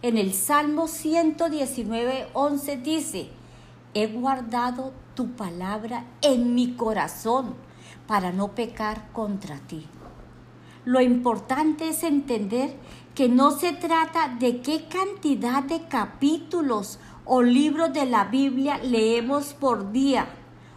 En 0.01 0.17
el 0.17 0.33
Salmo 0.33 0.87
119, 0.87 2.27
11 2.33 2.77
dice, 2.77 3.29
he 3.93 4.07
guardado 4.07 4.93
tu 5.15 5.31
palabra 5.31 6.05
en 6.21 6.55
mi 6.55 6.75
corazón 6.75 7.55
para 8.07 8.31
no 8.31 8.55
pecar 8.55 9.11
contra 9.11 9.57
ti. 9.59 9.85
Lo 10.85 11.01
importante 11.01 11.89
es 11.89 12.03
entender 12.03 12.75
que 13.15 13.27
no 13.27 13.51
se 13.51 13.73
trata 13.73 14.29
de 14.29 14.61
qué 14.61 14.85
cantidad 14.87 15.63
de 15.63 15.85
capítulos 15.87 16.99
o 17.25 17.41
libros 17.41 17.91
de 17.91 18.05
la 18.05 18.25
Biblia 18.25 18.77
leemos 18.77 19.53
por 19.53 19.91
día 19.91 20.27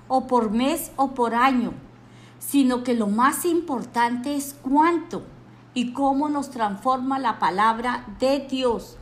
o 0.09 0.27
por 0.27 0.51
mes 0.51 0.91
o 0.97 1.15
por 1.15 1.37
año, 1.37 1.73
sino 2.41 2.83
que 2.83 2.95
lo 2.95 3.07
más 3.07 3.45
importante 3.45 4.35
es 4.35 4.57
cuánto 4.61 5.23
y 5.77 5.93
cómo 5.93 6.31
nos 6.31 6.49
transforma 6.49 7.19
la 7.19 7.39
palabra 7.39 8.07
de 8.19 8.41
Dios. 8.51 8.97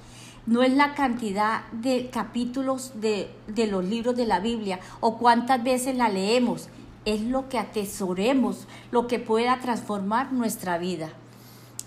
No 0.45 0.65
es 0.65 0.75
la 0.75 0.95
cantidad 0.95 1.71
de 1.71 2.11
capítulos 2.11 2.95
de, 3.01 3.31
de 3.47 3.69
los 3.69 3.85
libros 3.85 4.17
de 4.17 4.27
la 4.27 4.41
Biblia 4.41 4.81
o 5.01 5.17
cuántas 5.17 5.63
veces 5.63 5.97
la 5.97 6.09
leemos, 6.09 6.69
es 7.05 7.21
lo 7.21 7.49
que 7.49 7.61
atesoremos, 7.61 8.67
lo 8.91 9.07
que 9.07 9.21
pueda 9.21 9.61
transformar 9.61 10.33
nuestra 10.33 10.77
vida. 10.79 11.11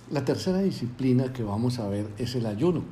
La 0.10 0.24
tercera 0.24 0.60
disciplina 0.60 1.34
que 1.34 1.44
vamos 1.44 1.80
a 1.80 1.90
ver 1.90 2.08
es 2.18 2.34
el 2.36 2.46
ayuno. 2.46 2.84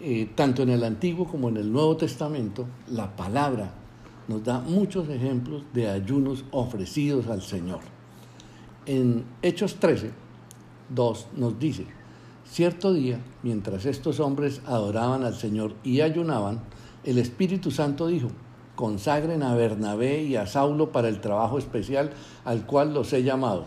Eh, 0.00 0.30
tanto 0.36 0.62
en 0.62 0.68
el 0.68 0.84
Antiguo 0.84 1.26
como 1.26 1.48
en 1.48 1.56
el 1.56 1.72
Nuevo 1.72 1.96
Testamento, 1.96 2.68
la 2.88 3.16
palabra 3.16 3.72
nos 4.28 4.44
da 4.44 4.60
muchos 4.60 5.08
ejemplos 5.08 5.64
de 5.74 5.90
ayunos 5.90 6.44
ofrecidos 6.52 7.26
al 7.26 7.42
Señor. 7.42 7.80
En 8.86 9.24
Hechos 9.42 9.76
13, 9.80 10.21
2 10.94 11.26
nos 11.36 11.58
dice, 11.58 11.86
cierto 12.48 12.92
día, 12.92 13.20
mientras 13.42 13.86
estos 13.86 14.20
hombres 14.20 14.60
adoraban 14.66 15.24
al 15.24 15.34
Señor 15.34 15.74
y 15.82 16.00
ayunaban, 16.00 16.60
el 17.04 17.18
Espíritu 17.18 17.70
Santo 17.70 18.06
dijo, 18.06 18.28
consagren 18.76 19.42
a 19.42 19.54
Bernabé 19.54 20.22
y 20.22 20.36
a 20.36 20.46
Saulo 20.46 20.92
para 20.92 21.08
el 21.08 21.20
trabajo 21.20 21.58
especial 21.58 22.12
al 22.44 22.66
cual 22.66 22.94
los 22.94 23.12
he 23.12 23.22
llamado. 23.22 23.64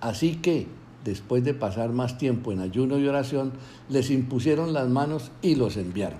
Así 0.00 0.36
que, 0.36 0.66
después 1.04 1.44
de 1.44 1.54
pasar 1.54 1.92
más 1.92 2.18
tiempo 2.18 2.52
en 2.52 2.60
ayuno 2.60 2.98
y 2.98 3.06
oración, 3.06 3.52
les 3.88 4.10
impusieron 4.10 4.72
las 4.72 4.88
manos 4.88 5.30
y 5.42 5.54
los 5.54 5.76
enviaron. 5.76 6.18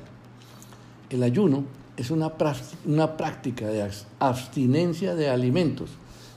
El 1.11 1.23
ayuno 1.23 1.65
es 1.97 2.11
una, 2.11 2.33
una 2.87 3.17
práctica 3.17 3.69
de 3.69 3.91
abstinencia 4.19 5.15
de 5.15 5.29
alimentos 5.29 5.91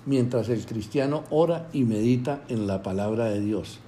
mientras 0.05 0.49
el 0.49 0.65
cristiano 0.65 1.23
ora 1.29 1.67
y 1.73 1.83
medita 1.83 2.41
en 2.47 2.65
la 2.67 2.81
palabra 2.81 3.25
de 3.25 3.41
Dios. 3.41 3.79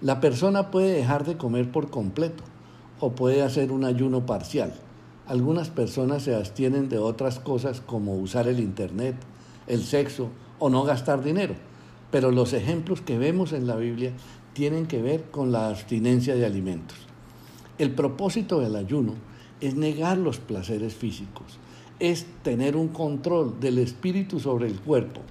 La 0.00 0.20
persona 0.20 0.70
puede 0.70 0.92
dejar 0.92 1.24
de 1.24 1.36
comer 1.36 1.72
por 1.72 1.90
completo 1.90 2.44
o 3.00 3.12
puede 3.12 3.42
hacer 3.42 3.72
un 3.72 3.84
ayuno 3.84 4.26
parcial. 4.26 4.72
Algunas 5.26 5.70
personas 5.70 6.22
se 6.22 6.36
abstienen 6.36 6.88
de 6.88 6.98
otras 6.98 7.40
cosas 7.40 7.80
como 7.80 8.14
usar 8.14 8.46
el 8.46 8.60
Internet, 8.60 9.16
el 9.66 9.82
sexo 9.82 10.28
o 10.60 10.70
no 10.70 10.84
gastar 10.84 11.24
dinero, 11.24 11.54
pero 12.12 12.30
los 12.30 12.52
ejemplos 12.52 13.00
que 13.00 13.18
vemos 13.18 13.52
en 13.52 13.66
la 13.66 13.74
Biblia 13.74 14.12
tienen 14.52 14.86
que 14.86 15.02
ver 15.02 15.32
con 15.32 15.50
la 15.50 15.68
abstinencia 15.68 16.36
de 16.36 16.46
alimentos. 16.46 16.96
El 17.76 17.90
propósito 17.90 18.60
del 18.60 18.76
ayuno 18.76 19.14
es 19.60 19.74
negar 19.74 20.16
los 20.16 20.38
placeres 20.38 20.94
físicos, 20.94 21.58
es 21.98 22.24
tener 22.44 22.76
un 22.76 22.88
control 22.88 23.58
del 23.58 23.78
espíritu 23.78 24.38
sobre 24.38 24.68
el 24.68 24.78
cuerpo, 24.78 25.22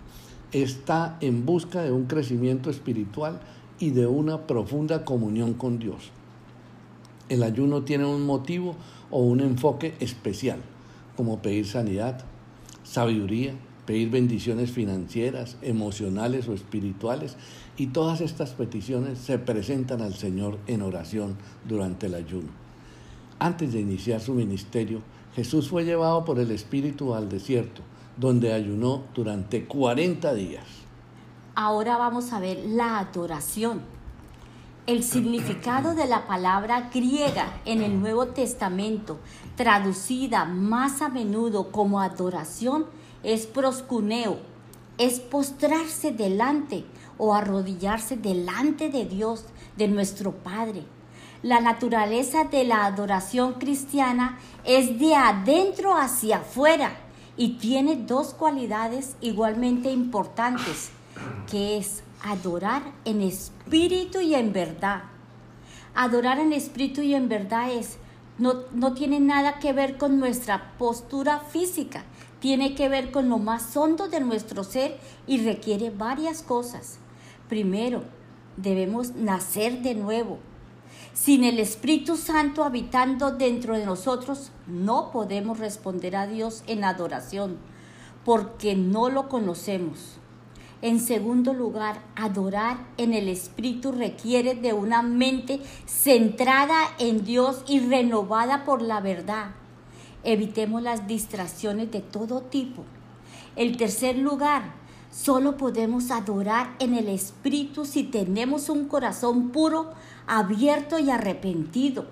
está 0.52 1.18
en 1.22 1.46
busca 1.46 1.84
de 1.84 1.94
un 1.94 2.06
crecimiento 2.06 2.70
espiritual 2.70 3.40
y 3.80 3.92
de 3.92 4.08
una 4.08 4.48
profunda 4.48 5.06
comunión 5.06 5.54
con 5.54 5.80
Dios. 5.80 6.12
El 7.30 7.44
ayuno 7.44 7.84
tiene 7.84 8.06
un 8.06 8.26
motivo 8.26 8.76
o 9.12 9.22
un 9.22 9.42
enfoque 9.42 9.96
especial, 10.00 10.60
como 11.16 11.42
pedir 11.42 11.68
sanidad, 11.68 12.24
sabiduría, 12.84 13.54
pedir 13.86 14.10
bendiciones 14.10 14.72
financieras, 14.72 15.58
emocionales 15.62 16.48
o 16.48 16.54
espirituales, 16.54 17.36
y 17.78 17.88
todas 17.88 18.22
estas 18.22 18.52
peticiones 18.52 19.20
se 19.20 19.40
presentan 19.40 20.02
al 20.02 20.14
Señor 20.14 20.58
en 20.68 20.82
oración 20.82 21.38
durante 21.68 22.08
el 22.08 22.16
ayuno. 22.16 22.50
Antes 23.40 23.74
de 23.74 23.82
iniciar 23.82 24.20
su 24.20 24.34
ministerio, 24.34 25.02
Jesús 25.36 25.70
fue 25.70 25.86
llevado 25.86 26.26
por 26.26 26.40
el 26.40 26.52
Espíritu 26.52 27.14
al 27.14 27.30
desierto, 27.30 27.82
donde 28.18 28.54
ayunó 28.54 29.04
durante 29.14 29.66
40 29.66 30.34
días. 30.34 30.87
Ahora 31.60 31.98
vamos 31.98 32.34
a 32.34 32.40
ver 32.40 32.64
la 32.68 33.00
adoración. 33.00 33.82
El 34.86 35.04
significado 35.04 35.96
de 35.96 36.06
la 36.06 36.28
palabra 36.28 36.92
griega 36.94 37.52
en 37.66 37.82
el 37.82 38.00
Nuevo 38.00 38.28
Testamento, 38.28 39.18
traducida 39.56 40.46
más 40.46 41.02
a 41.02 41.10
menudo 41.10 41.72
como 41.72 42.00
adoración, 42.00 42.86
es 43.24 43.48
proscuneo, 43.48 44.38
es 45.00 45.20
postrarse 45.20 46.12
delante 46.12 46.86
o 47.18 47.34
arrodillarse 47.34 48.18
delante 48.18 48.92
de 48.92 49.06
Dios, 49.06 49.46
de 49.78 49.88
nuestro 49.88 50.34
Padre. 50.34 50.84
La 51.42 51.60
naturaleza 51.60 52.44
de 52.44 52.66
la 52.66 52.86
adoración 52.86 53.54
cristiana 53.54 54.38
es 54.64 55.00
de 55.00 55.16
adentro 55.16 55.98
hacia 55.98 56.38
afuera 56.38 56.92
y 57.36 57.58
tiene 57.58 57.96
dos 57.96 58.36
cualidades 58.36 59.16
igualmente 59.22 59.90
importantes, 59.90 60.92
que 61.50 61.78
es 61.78 62.04
adorar 62.24 62.84
en 63.06 63.22
espíritu 63.22 64.20
y 64.20 64.36
en 64.36 64.54
verdad. 64.54 65.04
Adorar 65.96 66.40
en 66.40 66.54
espíritu 66.54 67.02
y 67.02 67.16
en 67.16 67.30
verdad 67.30 67.72
es 67.72 67.98
no, 68.38 68.56
no 68.74 68.94
tiene 68.94 69.20
nada 69.20 69.60
que 69.60 69.74
ver 69.74 69.98
con 69.98 70.20
nuestra 70.20 70.74
postura 70.78 71.40
física, 71.40 72.04
tiene 72.40 72.76
que 72.76 72.88
ver 72.88 73.12
con 73.12 73.30
lo 73.30 73.40
más 73.40 73.76
hondo 73.76 74.08
de 74.08 74.20
nuestro 74.20 74.64
ser 74.64 75.00
y 75.26 75.40
requiere 75.40 75.90
varias 75.90 76.44
cosas. 76.44 77.00
Primero, 77.50 78.04
debemos 78.58 79.16
nacer 79.16 79.82
de 79.82 79.96
nuevo. 79.96 80.38
Sin 81.14 81.44
el 81.44 81.60
Espíritu 81.60 82.16
Santo 82.16 82.64
habitando 82.64 83.32
dentro 83.32 83.76
de 83.76 83.86
nosotros, 83.86 84.52
no 84.68 85.12
podemos 85.12 85.58
responder 85.58 86.16
a 86.16 86.28
Dios 86.28 86.64
en 86.68 86.84
adoración, 86.84 87.58
porque 88.24 88.76
no 88.76 89.10
lo 89.10 89.30
conocemos. 89.30 90.20
En 90.88 91.02
segundo 91.02 91.54
lugar, 91.54 92.00
adorar 92.16 92.78
en 92.96 93.14
el 93.14 93.28
Espíritu 93.28 93.92
requiere 93.92 94.56
de 94.56 94.72
una 94.72 95.02
mente 95.02 95.60
centrada 95.86 96.82
en 96.98 97.26
Dios 97.26 97.66
y 97.68 97.82
renovada 97.82 98.64
por 98.64 98.82
la 98.82 99.02
verdad. 99.02 99.48
Evitemos 100.24 100.82
las 100.82 101.06
distracciones 101.06 101.92
de 101.92 102.00
todo 102.00 102.40
tipo. 102.40 102.86
El 103.58 103.76
tercer 103.76 104.18
lugar, 104.18 104.76
solo 105.12 105.58
podemos 105.58 106.10
adorar 106.10 106.74
en 106.80 106.96
el 106.96 107.10
Espíritu 107.10 107.84
si 107.84 108.04
tenemos 108.04 108.70
un 108.70 108.88
corazón 108.88 109.50
puro, 109.50 109.92
abierto 110.26 111.00
y 111.00 111.10
arrepentido. 111.10 112.06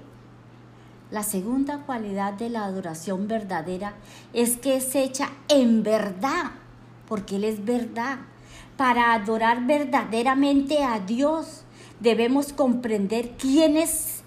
La 1.12 1.24
segunda 1.24 1.84
cualidad 1.86 2.34
de 2.34 2.50
la 2.50 2.66
adoración 2.66 3.30
verdadera 3.30 3.96
es 4.34 4.58
que 4.58 4.76
es 4.76 4.94
hecha 4.96 5.30
en 5.48 5.82
verdad, 5.82 6.52
porque 7.08 7.38
Él 7.38 7.46
es 7.46 7.64
verdad. 7.64 8.18
Para 8.78 9.14
adorar 9.14 9.66
verdaderamente 9.66 10.84
a 10.84 11.00
Dios 11.00 11.64
debemos 12.02 12.52
comprender 12.52 13.32
quién 13.38 13.78
es 13.78 14.24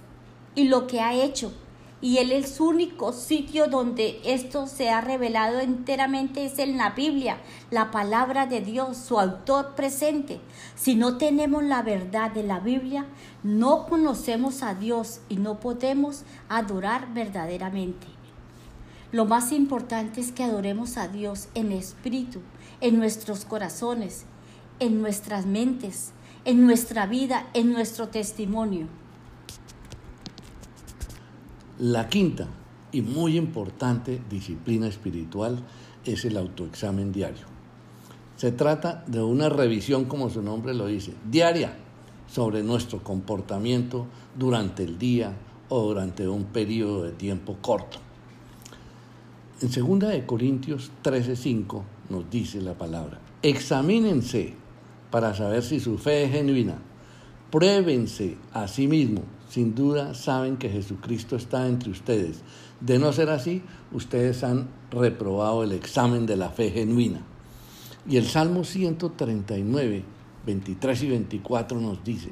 y 0.55 0.65
lo 0.65 0.87
que 0.87 1.01
ha 1.01 1.13
hecho. 1.13 1.53
Y 2.01 2.19
Él 2.19 2.33
es 2.33 2.59
único 2.59 3.13
sitio 3.13 3.67
donde 3.67 4.21
esto 4.25 4.67
se 4.67 4.89
ha 4.89 5.03
revelado 5.03 5.61
enteramente 5.61 6.47
es 6.47 6.59
en 6.61 6.79
la 6.79 6.91
Biblia, 6.91 7.39
la 7.71 7.91
palabra 7.91 8.47
de 8.47 8.63
Dios, 8.63 8.97
su 8.97 9.19
autor 9.19 9.75
presente. 9.75 10.41
Si 10.77 10.95
no 10.95 11.19
tenemos 11.19 11.63
la 11.65 11.83
verdad 11.83 12.31
de 12.31 12.45
la 12.45 12.61
Biblia, 12.61 13.05
no 13.43 13.87
conocemos 13.87 14.63
a 14.63 14.75
Dios 14.75 15.21
y 15.29 15.37
no 15.37 15.61
podemos 15.61 16.23
adorar 16.49 17.13
verdaderamente. 17.13 18.07
Lo 19.13 19.25
más 19.25 19.53
importante 19.53 20.21
es 20.21 20.33
que 20.33 20.45
adoremos 20.45 20.97
a 20.97 21.09
Dios 21.09 21.49
en 21.55 21.73
espíritu, 21.73 22.41
en 22.81 22.99
nuestros 22.99 23.45
corazones, 23.45 24.25
en 24.81 25.01
nuestras 25.01 25.47
mentes, 25.47 26.13
en 26.45 26.65
nuestra 26.65 27.07
vida, 27.07 27.49
en 27.55 27.73
nuestro 27.73 28.09
testimonio. 28.09 28.87
La 31.79 32.09
quinta 32.09 32.49
y 32.91 33.03
muy 33.03 33.37
importante 33.37 34.21
disciplina 34.29 34.89
espiritual 34.89 35.63
es 36.05 36.25
el 36.25 36.37
autoexamen 36.37 37.13
diario. 37.13 37.47
Se 38.37 38.53
trata 38.53 39.05
de 39.07 39.23
una 39.23 39.49
revisión, 39.49 40.05
como 40.05 40.31
su 40.31 40.43
nombre 40.43 40.75
lo 40.75 40.87
dice, 40.87 41.13
diaria 41.29 41.77
sobre 42.29 42.63
nuestro 42.63 43.03
comportamiento 43.03 44.07
durante 44.37 44.85
el 44.85 44.99
día 44.99 45.35
o 45.69 45.83
durante 45.83 46.29
un 46.29 46.45
periodo 46.45 47.03
de 47.03 47.13
tiempo 47.13 47.57
corto. 47.61 47.99
En 49.61 49.71
2 49.71 50.11
de 50.11 50.25
Corintios 50.25 50.93
13:5 51.03 51.83
nos 52.11 52.31
dice 52.31 52.61
la 52.61 52.75
palabra: 52.75 53.19
Examínense 53.43 54.55
para 55.11 55.35
saber 55.35 55.63
si 55.63 55.81
su 55.81 55.99
fe 55.99 56.25
es 56.25 56.33
genuina. 56.33 56.79
Pruébense 57.51 58.37
a 58.53 58.69
sí 58.69 58.87
mismos. 58.89 59.25
Sin 59.49 59.75
duda 59.75 60.13
saben 60.15 60.59
que 60.59 60.69
Jesucristo 60.69 61.37
está 61.37 61.67
entre 61.67 61.91
ustedes. 61.91 62.43
De 62.81 62.99
no 62.99 63.13
ser 63.13 63.31
así, 63.31 63.63
ustedes 63.93 64.45
han 64.45 64.69
reprobado 64.91 65.63
el 65.63 65.73
examen 65.73 66.27
de 66.27 66.37
la 66.37 66.51
fe 66.51 66.71
genuina. 66.71 67.23
Y 68.09 68.19
el 68.19 68.27
Salmo 68.27 68.65
139, 68.65 70.05
23 70.45 71.03
y 71.03 71.09
24 71.09 71.81
nos 71.81 72.05
dice, 72.05 72.31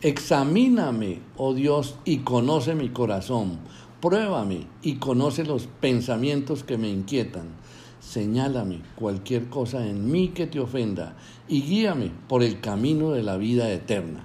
Examíname, 0.00 1.20
oh 1.36 1.54
Dios, 1.54 1.96
y 2.04 2.18
conoce 2.18 2.74
mi 2.74 2.90
corazón. 2.90 3.58
Pruébame 4.00 4.66
y 4.82 4.96
conoce 4.96 5.44
los 5.44 5.66
pensamientos 5.66 6.62
que 6.62 6.78
me 6.78 6.88
inquietan 6.88 7.48
señálame 8.04 8.80
cualquier 8.96 9.48
cosa 9.48 9.86
en 9.86 10.10
mí 10.10 10.28
que 10.28 10.46
te 10.46 10.60
ofenda 10.60 11.16
y 11.48 11.62
guíame 11.62 12.10
por 12.28 12.42
el 12.42 12.60
camino 12.60 13.12
de 13.12 13.22
la 13.22 13.36
vida 13.36 13.72
eterna. 13.72 14.24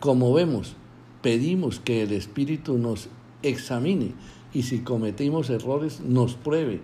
Como 0.00 0.32
vemos, 0.32 0.76
pedimos 1.22 1.80
que 1.80 2.02
el 2.02 2.12
Espíritu 2.12 2.78
nos 2.78 3.08
examine 3.42 4.12
y 4.54 4.62
si 4.62 4.80
cometimos 4.80 5.50
errores 5.50 6.00
nos 6.00 6.34
pruebe 6.34 6.80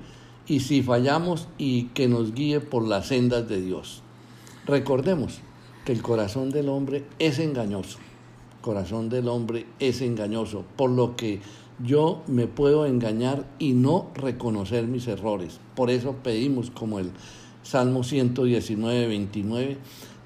y 0.48 0.60
si 0.60 0.82
fallamos 0.82 1.48
y 1.58 1.84
que 1.94 2.08
nos 2.08 2.34
guíe 2.34 2.60
por 2.60 2.86
las 2.86 3.06
sendas 3.06 3.48
de 3.48 3.62
Dios. 3.62 4.02
Recordemos 4.66 5.40
que 5.84 5.92
el 5.92 6.02
corazón 6.02 6.50
del 6.50 6.68
hombre 6.68 7.04
es 7.18 7.38
engañoso. 7.38 7.98
El 8.56 8.60
corazón 8.62 9.08
del 9.08 9.28
hombre 9.28 9.66
es 9.78 10.02
engañoso, 10.02 10.64
por 10.76 10.90
lo 10.90 11.16
que 11.16 11.40
yo 11.78 12.22
me 12.26 12.46
puedo 12.46 12.86
engañar 12.86 13.46
y 13.58 13.72
no 13.72 14.10
reconocer 14.14 14.86
mis 14.86 15.06
errores. 15.08 15.60
Por 15.74 15.90
eso 15.90 16.16
pedimos 16.22 16.70
como 16.70 16.98
el 16.98 17.10
Salmo 17.62 18.02
119, 18.04 19.06
29, 19.06 19.78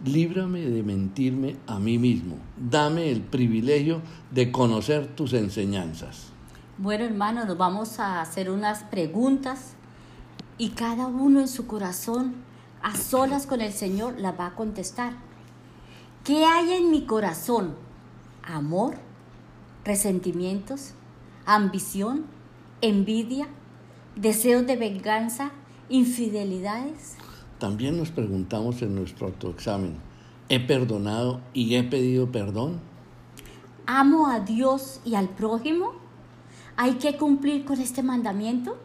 líbrame 0.04 0.61
de 0.61 0.82
mentirme 0.82 1.56
a 1.66 1.78
mí 1.78 1.98
mismo, 1.98 2.37
dame 2.56 3.11
el 3.11 3.22
privilegio 3.22 4.00
de 4.30 4.50
conocer 4.50 5.06
tus 5.06 5.32
enseñanzas. 5.32 6.32
Bueno, 6.78 7.04
hermano, 7.04 7.44
nos 7.44 7.56
vamos 7.56 7.98
a 8.00 8.20
hacer 8.20 8.50
unas 8.50 8.85
preguntas 8.85 9.74
y 10.59 10.70
cada 10.70 11.06
uno 11.06 11.40
en 11.40 11.48
su 11.48 11.66
corazón, 11.66 12.35
a 12.82 12.96
solas 12.96 13.46
con 13.46 13.61
el 13.61 13.72
Señor, 13.72 14.18
las 14.18 14.38
va 14.38 14.48
a 14.48 14.54
contestar. 14.54 15.14
¿Qué 16.24 16.44
hay 16.44 16.72
en 16.72 16.90
mi 16.90 17.04
corazón? 17.04 17.74
¿Amor? 18.42 18.96
¿Resentimientos? 19.85 20.92
Ambición, 21.46 22.24
envidia, 22.80 23.46
deseos 24.16 24.66
de 24.66 24.76
venganza, 24.76 25.52
infidelidades? 25.88 27.16
También 27.59 27.96
nos 27.96 28.11
preguntamos 28.11 28.82
en 28.82 28.94
nuestro 28.94 29.28
autoexamen, 29.28 29.94
¿he 30.48 30.61
perdonado 30.61 31.40
y 31.54 31.76
he 31.76 31.85
pedido 31.85 32.30
perdón? 32.30 32.80
¿Amo 33.87 34.26
a 34.26 34.40
Dios 34.40 35.00
y 35.04 35.14
al 35.14 35.28
prójimo? 35.28 35.92
¿Hay 36.76 36.94
que 36.94 37.16
cumplir 37.16 37.64
con 37.64 37.80
este 37.80 38.02
mandamiento? 38.02 38.76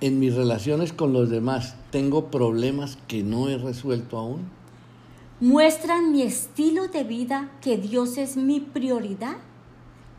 En 0.00 0.18
mis 0.18 0.34
relaciones 0.34 0.92
con 0.92 1.12
los 1.12 1.30
demás, 1.30 1.76
¿tengo 1.90 2.30
problemas 2.30 2.98
que 3.06 3.22
no 3.22 3.48
he 3.48 3.58
resuelto 3.58 4.18
aún? 4.18 4.50
¿Muestran 5.38 6.10
mi 6.10 6.22
estilo 6.22 6.88
de 6.88 7.04
vida 7.04 7.50
que 7.60 7.76
Dios 7.76 8.16
es 8.16 8.36
mi 8.36 8.60
prioridad? 8.60 9.36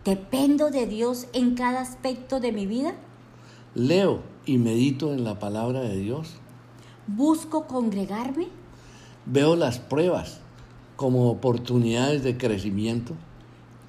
¿Dependo 0.06 0.70
de 0.70 0.86
Dios 0.86 1.28
en 1.32 1.56
cada 1.56 1.80
aspecto 1.80 2.42
de 2.42 2.52
mi 2.52 2.68
vida? 2.68 2.94
¿Leo 3.74 4.22
y 4.46 4.58
medito 4.58 5.14
en 5.14 5.24
la 5.24 5.40
palabra 5.40 5.80
de 5.80 5.96
Dios? 5.96 6.34
¿Busco 7.08 7.68
congregarme? 7.68 8.50
¿Veo 9.26 9.56
las 9.56 9.80
pruebas 9.80 10.42
como 10.98 11.30
oportunidades 11.30 12.22
de 12.22 12.38
crecimiento? 12.38 13.14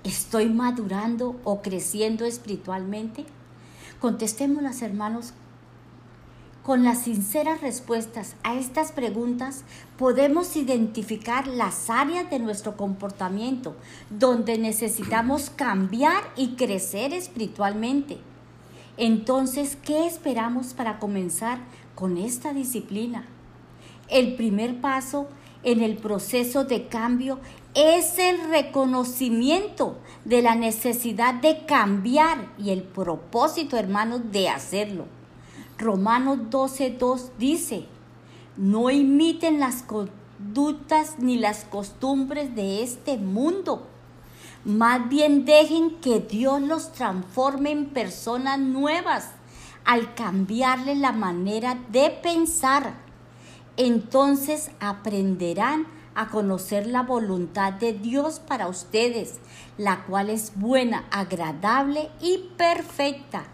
¿Estoy 0.04 0.48
madurando 0.48 1.34
o 1.42 1.62
creciendo 1.62 2.24
espiritualmente? 2.26 3.24
Contestémoslas, 3.98 4.82
hermanos, 4.82 5.32
con 6.64 6.82
las 6.82 7.02
sinceras 7.02 7.60
respuestas 7.60 8.36
a 8.42 8.54
estas 8.54 8.90
preguntas 8.90 9.64
podemos 9.98 10.56
identificar 10.56 11.46
las 11.46 11.90
áreas 11.90 12.30
de 12.30 12.38
nuestro 12.38 12.74
comportamiento 12.74 13.76
donde 14.08 14.56
necesitamos 14.56 15.50
cambiar 15.50 16.22
y 16.36 16.54
crecer 16.56 17.12
espiritualmente. 17.12 18.16
Entonces, 18.96 19.76
¿qué 19.76 20.06
esperamos 20.06 20.72
para 20.72 20.98
comenzar 20.98 21.58
con 21.94 22.16
esta 22.16 22.54
disciplina? 22.54 23.26
El 24.08 24.34
primer 24.34 24.80
paso 24.80 25.28
en 25.64 25.82
el 25.82 25.98
proceso 25.98 26.64
de 26.64 26.88
cambio 26.88 27.40
es 27.74 28.18
el 28.18 28.40
reconocimiento 28.48 29.98
de 30.24 30.40
la 30.40 30.54
necesidad 30.54 31.34
de 31.34 31.66
cambiar 31.66 32.52
y 32.58 32.70
el 32.70 32.82
propósito, 32.82 33.76
hermanos, 33.76 34.32
de 34.32 34.48
hacerlo. 34.48 35.13
Romanos 35.78 36.38
12.2 36.50 37.30
dice, 37.38 37.86
no 38.56 38.90
imiten 38.90 39.58
las 39.58 39.84
dudas 40.52 41.16
ni 41.18 41.36
las 41.36 41.64
costumbres 41.64 42.54
de 42.54 42.82
este 42.82 43.16
mundo. 43.16 43.86
Más 44.64 45.08
bien 45.08 45.44
dejen 45.44 45.96
que 46.00 46.20
Dios 46.20 46.62
los 46.62 46.92
transforme 46.92 47.72
en 47.72 47.86
personas 47.86 48.58
nuevas 48.58 49.30
al 49.84 50.14
cambiarle 50.14 50.94
la 50.94 51.12
manera 51.12 51.78
de 51.90 52.10
pensar. 52.10 52.94
Entonces 53.76 54.70
aprenderán 54.80 55.86
a 56.14 56.28
conocer 56.28 56.86
la 56.86 57.02
voluntad 57.02 57.72
de 57.72 57.92
Dios 57.92 58.38
para 58.38 58.68
ustedes, 58.68 59.40
la 59.76 60.04
cual 60.04 60.30
es 60.30 60.52
buena, 60.54 61.04
agradable 61.10 62.10
y 62.20 62.50
perfecta. 62.56 63.53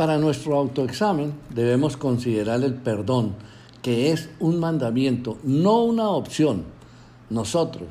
Para 0.00 0.16
nuestro 0.16 0.56
autoexamen 0.56 1.34
debemos 1.54 1.98
considerar 1.98 2.64
el 2.64 2.72
perdón, 2.72 3.34
que 3.82 4.12
es 4.12 4.30
un 4.40 4.58
mandamiento, 4.58 5.36
no 5.42 5.82
una 5.82 6.08
opción. 6.08 6.64
Nosotros, 7.28 7.90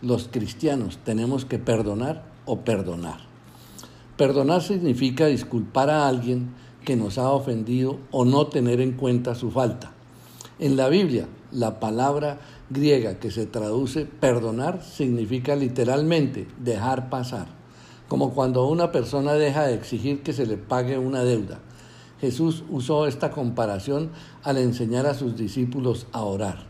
los 0.00 0.28
cristianos, 0.28 1.00
tenemos 1.04 1.44
que 1.44 1.58
perdonar 1.58 2.24
o 2.46 2.60
perdonar. 2.60 3.18
Perdonar 4.16 4.62
significa 4.62 5.26
disculpar 5.26 5.90
a 5.90 6.08
alguien 6.08 6.54
que 6.82 6.96
nos 6.96 7.18
ha 7.18 7.30
ofendido 7.30 7.98
o 8.10 8.24
no 8.24 8.46
tener 8.46 8.80
en 8.80 8.92
cuenta 8.92 9.34
su 9.34 9.50
falta. 9.50 9.92
En 10.58 10.78
la 10.78 10.88
Biblia, 10.88 11.28
la 11.52 11.78
palabra 11.78 12.38
griega 12.70 13.18
que 13.18 13.30
se 13.30 13.44
traduce 13.44 14.06
perdonar 14.06 14.82
significa 14.82 15.56
literalmente 15.56 16.48
dejar 16.58 17.10
pasar, 17.10 17.59
como 18.10 18.32
cuando 18.32 18.66
una 18.66 18.90
persona 18.90 19.34
deja 19.34 19.68
de 19.68 19.74
exigir 19.74 20.24
que 20.24 20.32
se 20.32 20.44
le 20.44 20.56
pague 20.56 20.98
una 20.98 21.22
deuda. 21.22 21.60
Jesús 22.20 22.64
usó 22.68 23.06
esta 23.06 23.30
comparación 23.30 24.10
al 24.42 24.58
enseñar 24.58 25.06
a 25.06 25.14
sus 25.14 25.36
discípulos 25.36 26.08
a 26.10 26.22
orar. 26.22 26.66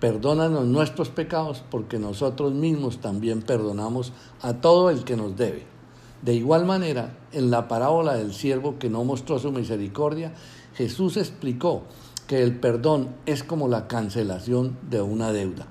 Perdónanos 0.00 0.66
nuestros 0.66 1.08
pecados 1.08 1.62
porque 1.70 2.00
nosotros 2.00 2.52
mismos 2.52 2.98
también 2.98 3.42
perdonamos 3.42 4.12
a 4.40 4.54
todo 4.54 4.90
el 4.90 5.04
que 5.04 5.16
nos 5.16 5.36
debe. 5.36 5.66
De 6.20 6.34
igual 6.34 6.66
manera, 6.66 7.16
en 7.30 7.52
la 7.52 7.68
parábola 7.68 8.14
del 8.14 8.34
siervo 8.34 8.80
que 8.80 8.90
no 8.90 9.04
mostró 9.04 9.38
su 9.38 9.52
misericordia, 9.52 10.34
Jesús 10.74 11.16
explicó 11.16 11.82
que 12.26 12.42
el 12.42 12.58
perdón 12.58 13.14
es 13.24 13.44
como 13.44 13.68
la 13.68 13.86
cancelación 13.86 14.76
de 14.90 15.00
una 15.00 15.30
deuda. 15.30 15.68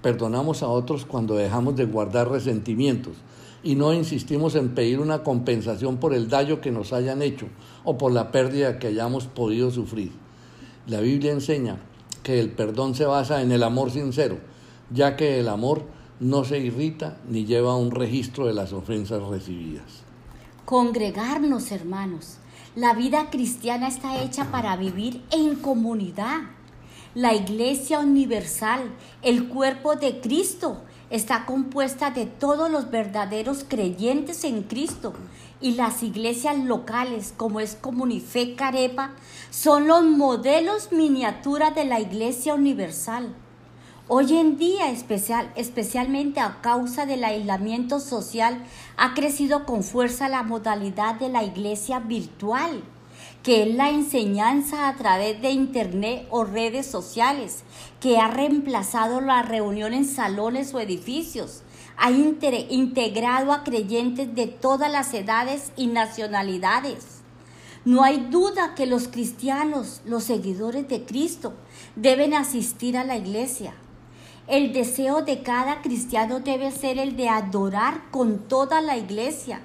Perdonamos 0.00 0.62
a 0.62 0.68
otros 0.68 1.06
cuando 1.06 1.34
dejamos 1.34 1.74
de 1.74 1.86
guardar 1.86 2.30
resentimientos 2.30 3.14
y 3.62 3.74
no 3.74 3.92
insistimos 3.92 4.54
en 4.54 4.74
pedir 4.74 5.00
una 5.00 5.22
compensación 5.22 5.98
por 5.98 6.14
el 6.14 6.28
daño 6.28 6.60
que 6.60 6.70
nos 6.70 6.92
hayan 6.92 7.22
hecho 7.22 7.46
o 7.84 7.98
por 7.98 8.12
la 8.12 8.30
pérdida 8.30 8.78
que 8.78 8.88
hayamos 8.88 9.26
podido 9.26 9.70
sufrir. 9.70 10.12
La 10.86 11.00
Biblia 11.00 11.32
enseña 11.32 11.78
que 12.22 12.40
el 12.40 12.50
perdón 12.50 12.94
se 12.94 13.04
basa 13.04 13.42
en 13.42 13.52
el 13.52 13.62
amor 13.62 13.90
sincero, 13.90 14.38
ya 14.90 15.16
que 15.16 15.40
el 15.40 15.48
amor 15.48 15.82
no 16.20 16.44
se 16.44 16.58
irrita 16.58 17.18
ni 17.28 17.44
lleva 17.44 17.76
un 17.76 17.90
registro 17.90 18.46
de 18.46 18.54
las 18.54 18.72
ofensas 18.72 19.22
recibidas. 19.22 20.02
Congregarnos, 20.64 21.72
hermanos, 21.72 22.38
la 22.76 22.94
vida 22.94 23.30
cristiana 23.30 23.88
está 23.88 24.22
hecha 24.22 24.50
para 24.50 24.76
vivir 24.76 25.22
en 25.30 25.56
comunidad. 25.56 26.40
La 27.14 27.34
Iglesia 27.34 28.00
Universal, 28.00 28.82
el 29.22 29.48
cuerpo 29.48 29.96
de 29.96 30.20
Cristo, 30.20 30.82
está 31.10 31.46
compuesta 31.46 32.10
de 32.10 32.26
todos 32.26 32.70
los 32.70 32.90
verdaderos 32.90 33.64
creyentes 33.66 34.44
en 34.44 34.62
Cristo 34.62 35.14
y 35.60 35.72
las 35.72 36.02
iglesias 36.02 36.58
locales 36.58 37.32
como 37.36 37.60
es 37.60 37.74
Comunife 37.74 38.54
Carepa 38.54 39.12
son 39.50 39.88
los 39.88 40.04
modelos 40.04 40.92
miniatura 40.92 41.70
de 41.70 41.84
la 41.84 42.00
Iglesia 42.00 42.54
Universal. 42.54 43.34
Hoy 44.10 44.38
en 44.38 44.56
día, 44.56 44.90
especial, 44.90 45.52
especialmente 45.54 46.40
a 46.40 46.62
causa 46.62 47.04
del 47.04 47.24
aislamiento 47.24 48.00
social, 48.00 48.64
ha 48.96 49.12
crecido 49.12 49.66
con 49.66 49.82
fuerza 49.82 50.30
la 50.30 50.42
modalidad 50.42 51.16
de 51.16 51.28
la 51.28 51.44
iglesia 51.44 52.00
virtual, 52.00 52.82
que 53.42 53.62
es 53.62 53.74
la 53.74 53.90
enseñanza 53.90 54.88
a 54.88 54.96
través 54.96 55.40
de 55.40 55.50
Internet 55.50 56.26
o 56.30 56.44
redes 56.44 56.86
sociales, 56.86 57.62
que 58.00 58.18
ha 58.18 58.28
reemplazado 58.28 59.20
la 59.20 59.42
reunión 59.42 59.94
en 59.94 60.04
salones 60.04 60.74
o 60.74 60.80
edificios, 60.80 61.62
ha 61.96 62.10
integrado 62.10 63.52
a 63.52 63.64
creyentes 63.64 64.34
de 64.34 64.46
todas 64.46 64.90
las 64.90 65.14
edades 65.14 65.72
y 65.76 65.86
nacionalidades. 65.88 67.22
No 67.84 68.04
hay 68.04 68.26
duda 68.30 68.74
que 68.74 68.86
los 68.86 69.08
cristianos, 69.08 70.02
los 70.04 70.24
seguidores 70.24 70.88
de 70.88 71.04
Cristo, 71.04 71.54
deben 71.96 72.34
asistir 72.34 72.96
a 72.96 73.04
la 73.04 73.16
iglesia 73.16 73.74
el 74.48 74.72
deseo 74.72 75.20
de 75.20 75.42
cada 75.42 75.82
cristiano 75.82 76.40
debe 76.40 76.70
ser 76.70 76.98
el 76.98 77.18
de 77.18 77.28
adorar 77.28 78.10
con 78.10 78.38
toda 78.38 78.80
la 78.80 78.96
iglesia, 78.96 79.60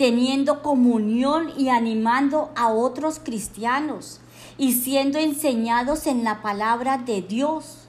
teniendo 0.00 0.62
comunión 0.62 1.50
y 1.58 1.68
animando 1.68 2.48
a 2.56 2.72
otros 2.72 3.20
cristianos 3.22 4.18
y 4.56 4.72
siendo 4.72 5.18
enseñados 5.18 6.06
en 6.06 6.24
la 6.24 6.40
palabra 6.40 6.96
de 6.96 7.20
Dios. 7.20 7.86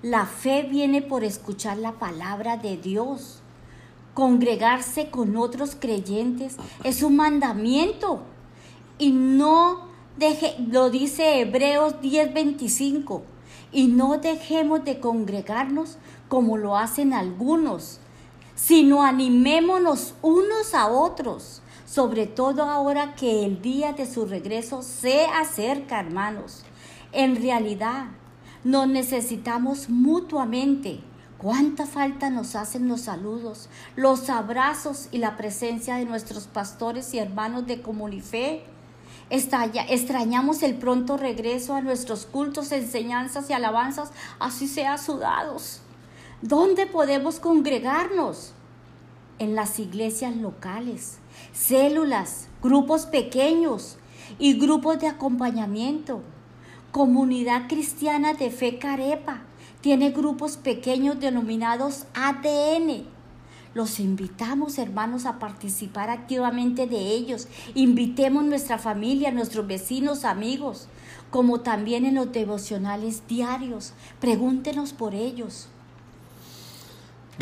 La 0.00 0.26
fe 0.26 0.62
viene 0.62 1.02
por 1.02 1.24
escuchar 1.24 1.76
la 1.78 1.90
palabra 1.90 2.56
de 2.56 2.76
Dios. 2.76 3.40
Congregarse 4.14 5.10
con 5.10 5.36
otros 5.36 5.74
creyentes 5.74 6.56
es 6.84 7.02
un 7.02 7.16
mandamiento 7.16 8.20
y 8.96 9.10
no 9.10 9.88
deje, 10.18 10.54
lo 10.70 10.88
dice 10.88 11.40
Hebreos 11.40 11.94
10:25 12.00 13.22
y 13.72 13.88
no 13.88 14.18
dejemos 14.18 14.84
de 14.84 15.00
congregarnos 15.00 15.98
como 16.28 16.58
lo 16.58 16.76
hacen 16.76 17.12
algunos, 17.12 17.98
sino 18.54 19.02
animémonos 19.02 20.14
unos 20.22 20.74
a 20.74 20.88
otros, 20.88 21.62
sobre 21.86 22.26
todo 22.26 22.64
ahora 22.64 23.14
que 23.14 23.44
el 23.44 23.62
día 23.62 23.92
de 23.92 24.06
su 24.06 24.26
regreso 24.26 24.82
se 24.82 25.26
acerca, 25.26 26.00
hermanos. 26.00 26.64
En 27.12 27.40
realidad, 27.40 28.06
nos 28.62 28.86
necesitamos 28.86 29.88
mutuamente. 29.88 31.00
¿Cuánta 31.38 31.86
falta 31.86 32.28
nos 32.28 32.54
hacen 32.54 32.86
los 32.86 33.00
saludos, 33.02 33.70
los 33.96 34.28
abrazos 34.28 35.08
y 35.10 35.18
la 35.18 35.38
presencia 35.38 35.96
de 35.96 36.04
nuestros 36.04 36.46
pastores 36.46 37.14
y 37.14 37.18
hermanos 37.18 37.66
de 37.66 37.80
Comunife? 37.80 38.64
extrañamos 39.30 40.62
el 40.62 40.74
pronto 40.74 41.16
regreso 41.16 41.74
a 41.74 41.80
nuestros 41.80 42.26
cultos, 42.26 42.72
enseñanzas 42.72 43.48
y 43.48 43.52
alabanzas, 43.52 44.10
así 44.38 44.66
sea 44.66 44.98
sudados. 44.98 45.80
¿Dónde 46.42 46.86
podemos 46.86 47.38
congregarnos? 47.38 48.52
En 49.38 49.54
las 49.54 49.78
iglesias 49.78 50.36
locales, 50.36 51.18
células, 51.52 52.48
grupos 52.62 53.06
pequeños 53.06 53.96
y 54.38 54.58
grupos 54.58 54.98
de 55.00 55.06
acompañamiento. 55.06 56.20
Comunidad 56.92 57.68
Cristiana 57.68 58.34
de 58.34 58.50
Fe 58.50 58.78
Carepa 58.78 59.42
tiene 59.80 60.10
grupos 60.10 60.56
pequeños 60.56 61.20
denominados 61.20 62.06
ADN 62.14 63.06
los 63.72 64.00
invitamos, 64.00 64.78
hermanos, 64.78 65.26
a 65.26 65.38
participar 65.38 66.10
activamente 66.10 66.88
de 66.88 67.14
ellos. 67.14 67.46
Invitemos 67.74 68.44
nuestra 68.44 68.78
familia, 68.78 69.30
nuestros 69.30 69.66
vecinos, 69.66 70.24
amigos, 70.24 70.88
como 71.30 71.60
también 71.60 72.04
en 72.04 72.16
los 72.16 72.32
devocionales 72.32 73.22
diarios. 73.28 73.92
Pregúntenos 74.20 74.92
por 74.92 75.14
ellos. 75.14 75.68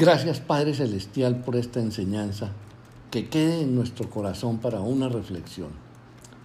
Gracias, 0.00 0.38
Padre 0.38 0.74
Celestial, 0.74 1.40
por 1.40 1.56
esta 1.56 1.80
enseñanza. 1.80 2.52
Que 3.10 3.28
quede 3.28 3.62
en 3.62 3.74
nuestro 3.74 4.08
corazón 4.08 4.58
para 4.58 4.80
una 4.80 5.08
reflexión 5.08 5.70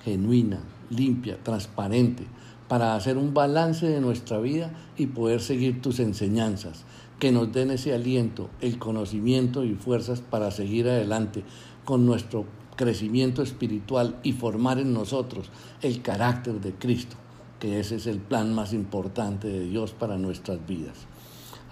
genuina, 0.04 0.58
limpia, 0.90 1.38
transparente, 1.44 2.24
para 2.68 2.96
hacer 2.96 3.16
un 3.16 3.36
balance 3.36 3.86
de 3.86 4.02
nuestra 4.02 4.40
vida 4.40 4.72
y 4.98 5.06
poder 5.06 5.40
seguir 5.40 5.84
tus 5.84 6.00
enseñanzas 6.00 6.84
que 7.20 7.32
nos 7.32 7.54
den 7.54 7.70
ese 7.70 7.94
aliento, 7.94 8.50
el 8.60 8.80
conocimiento 8.80 9.64
y 9.64 9.76
fuerzas 9.76 10.22
para 10.22 10.50
seguir 10.50 10.90
adelante 10.90 11.44
con 11.86 12.08
nuestro 12.08 12.46
crecimiento 12.76 13.44
espiritual 13.44 14.20
y 14.24 14.32
formar 14.32 14.80
en 14.80 14.94
nosotros 14.94 15.52
el 15.84 16.02
carácter 16.02 16.60
de 16.60 16.74
Cristo, 16.74 17.18
que 17.60 17.80
ese 17.80 17.98
es 17.98 18.08
el 18.08 18.18
plan 18.18 18.56
más 18.56 18.74
importante 18.74 19.48
de 19.48 19.66
Dios 19.66 19.92
para 19.92 20.18
nuestras 20.18 20.66
vidas. 20.66 21.06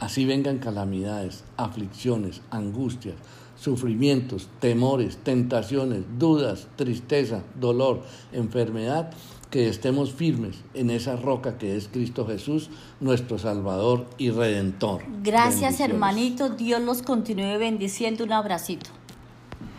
Así 0.02 0.26
vengan 0.26 0.58
calamidades, 0.58 1.44
aflicciones, 1.58 2.42
angustias, 2.50 3.14
sufrimientos, 3.56 4.50
temores, 4.60 5.18
tentaciones, 5.18 6.02
dudas, 6.18 6.68
tristeza, 6.76 7.44
dolor, 7.60 8.02
enfermedad, 8.34 9.12
que 9.52 9.68
estemos 9.68 10.12
firmes 10.12 10.64
en 10.74 10.90
esa 10.90 11.18
roca 11.18 11.60
que 11.60 11.78
es 11.78 11.88
Cristo 11.88 12.26
Jesús, 12.26 12.72
nuestro 13.00 13.38
Salvador 13.38 14.08
y 14.18 14.32
Redentor. 14.32 15.04
Gracias 15.22 15.80
hermanito, 15.80 16.50
Dios 16.50 16.82
los 16.82 17.04
continúe 17.04 17.60
bendiciendo. 17.60 18.24
Un 18.24 18.32
abracito. 18.32 18.90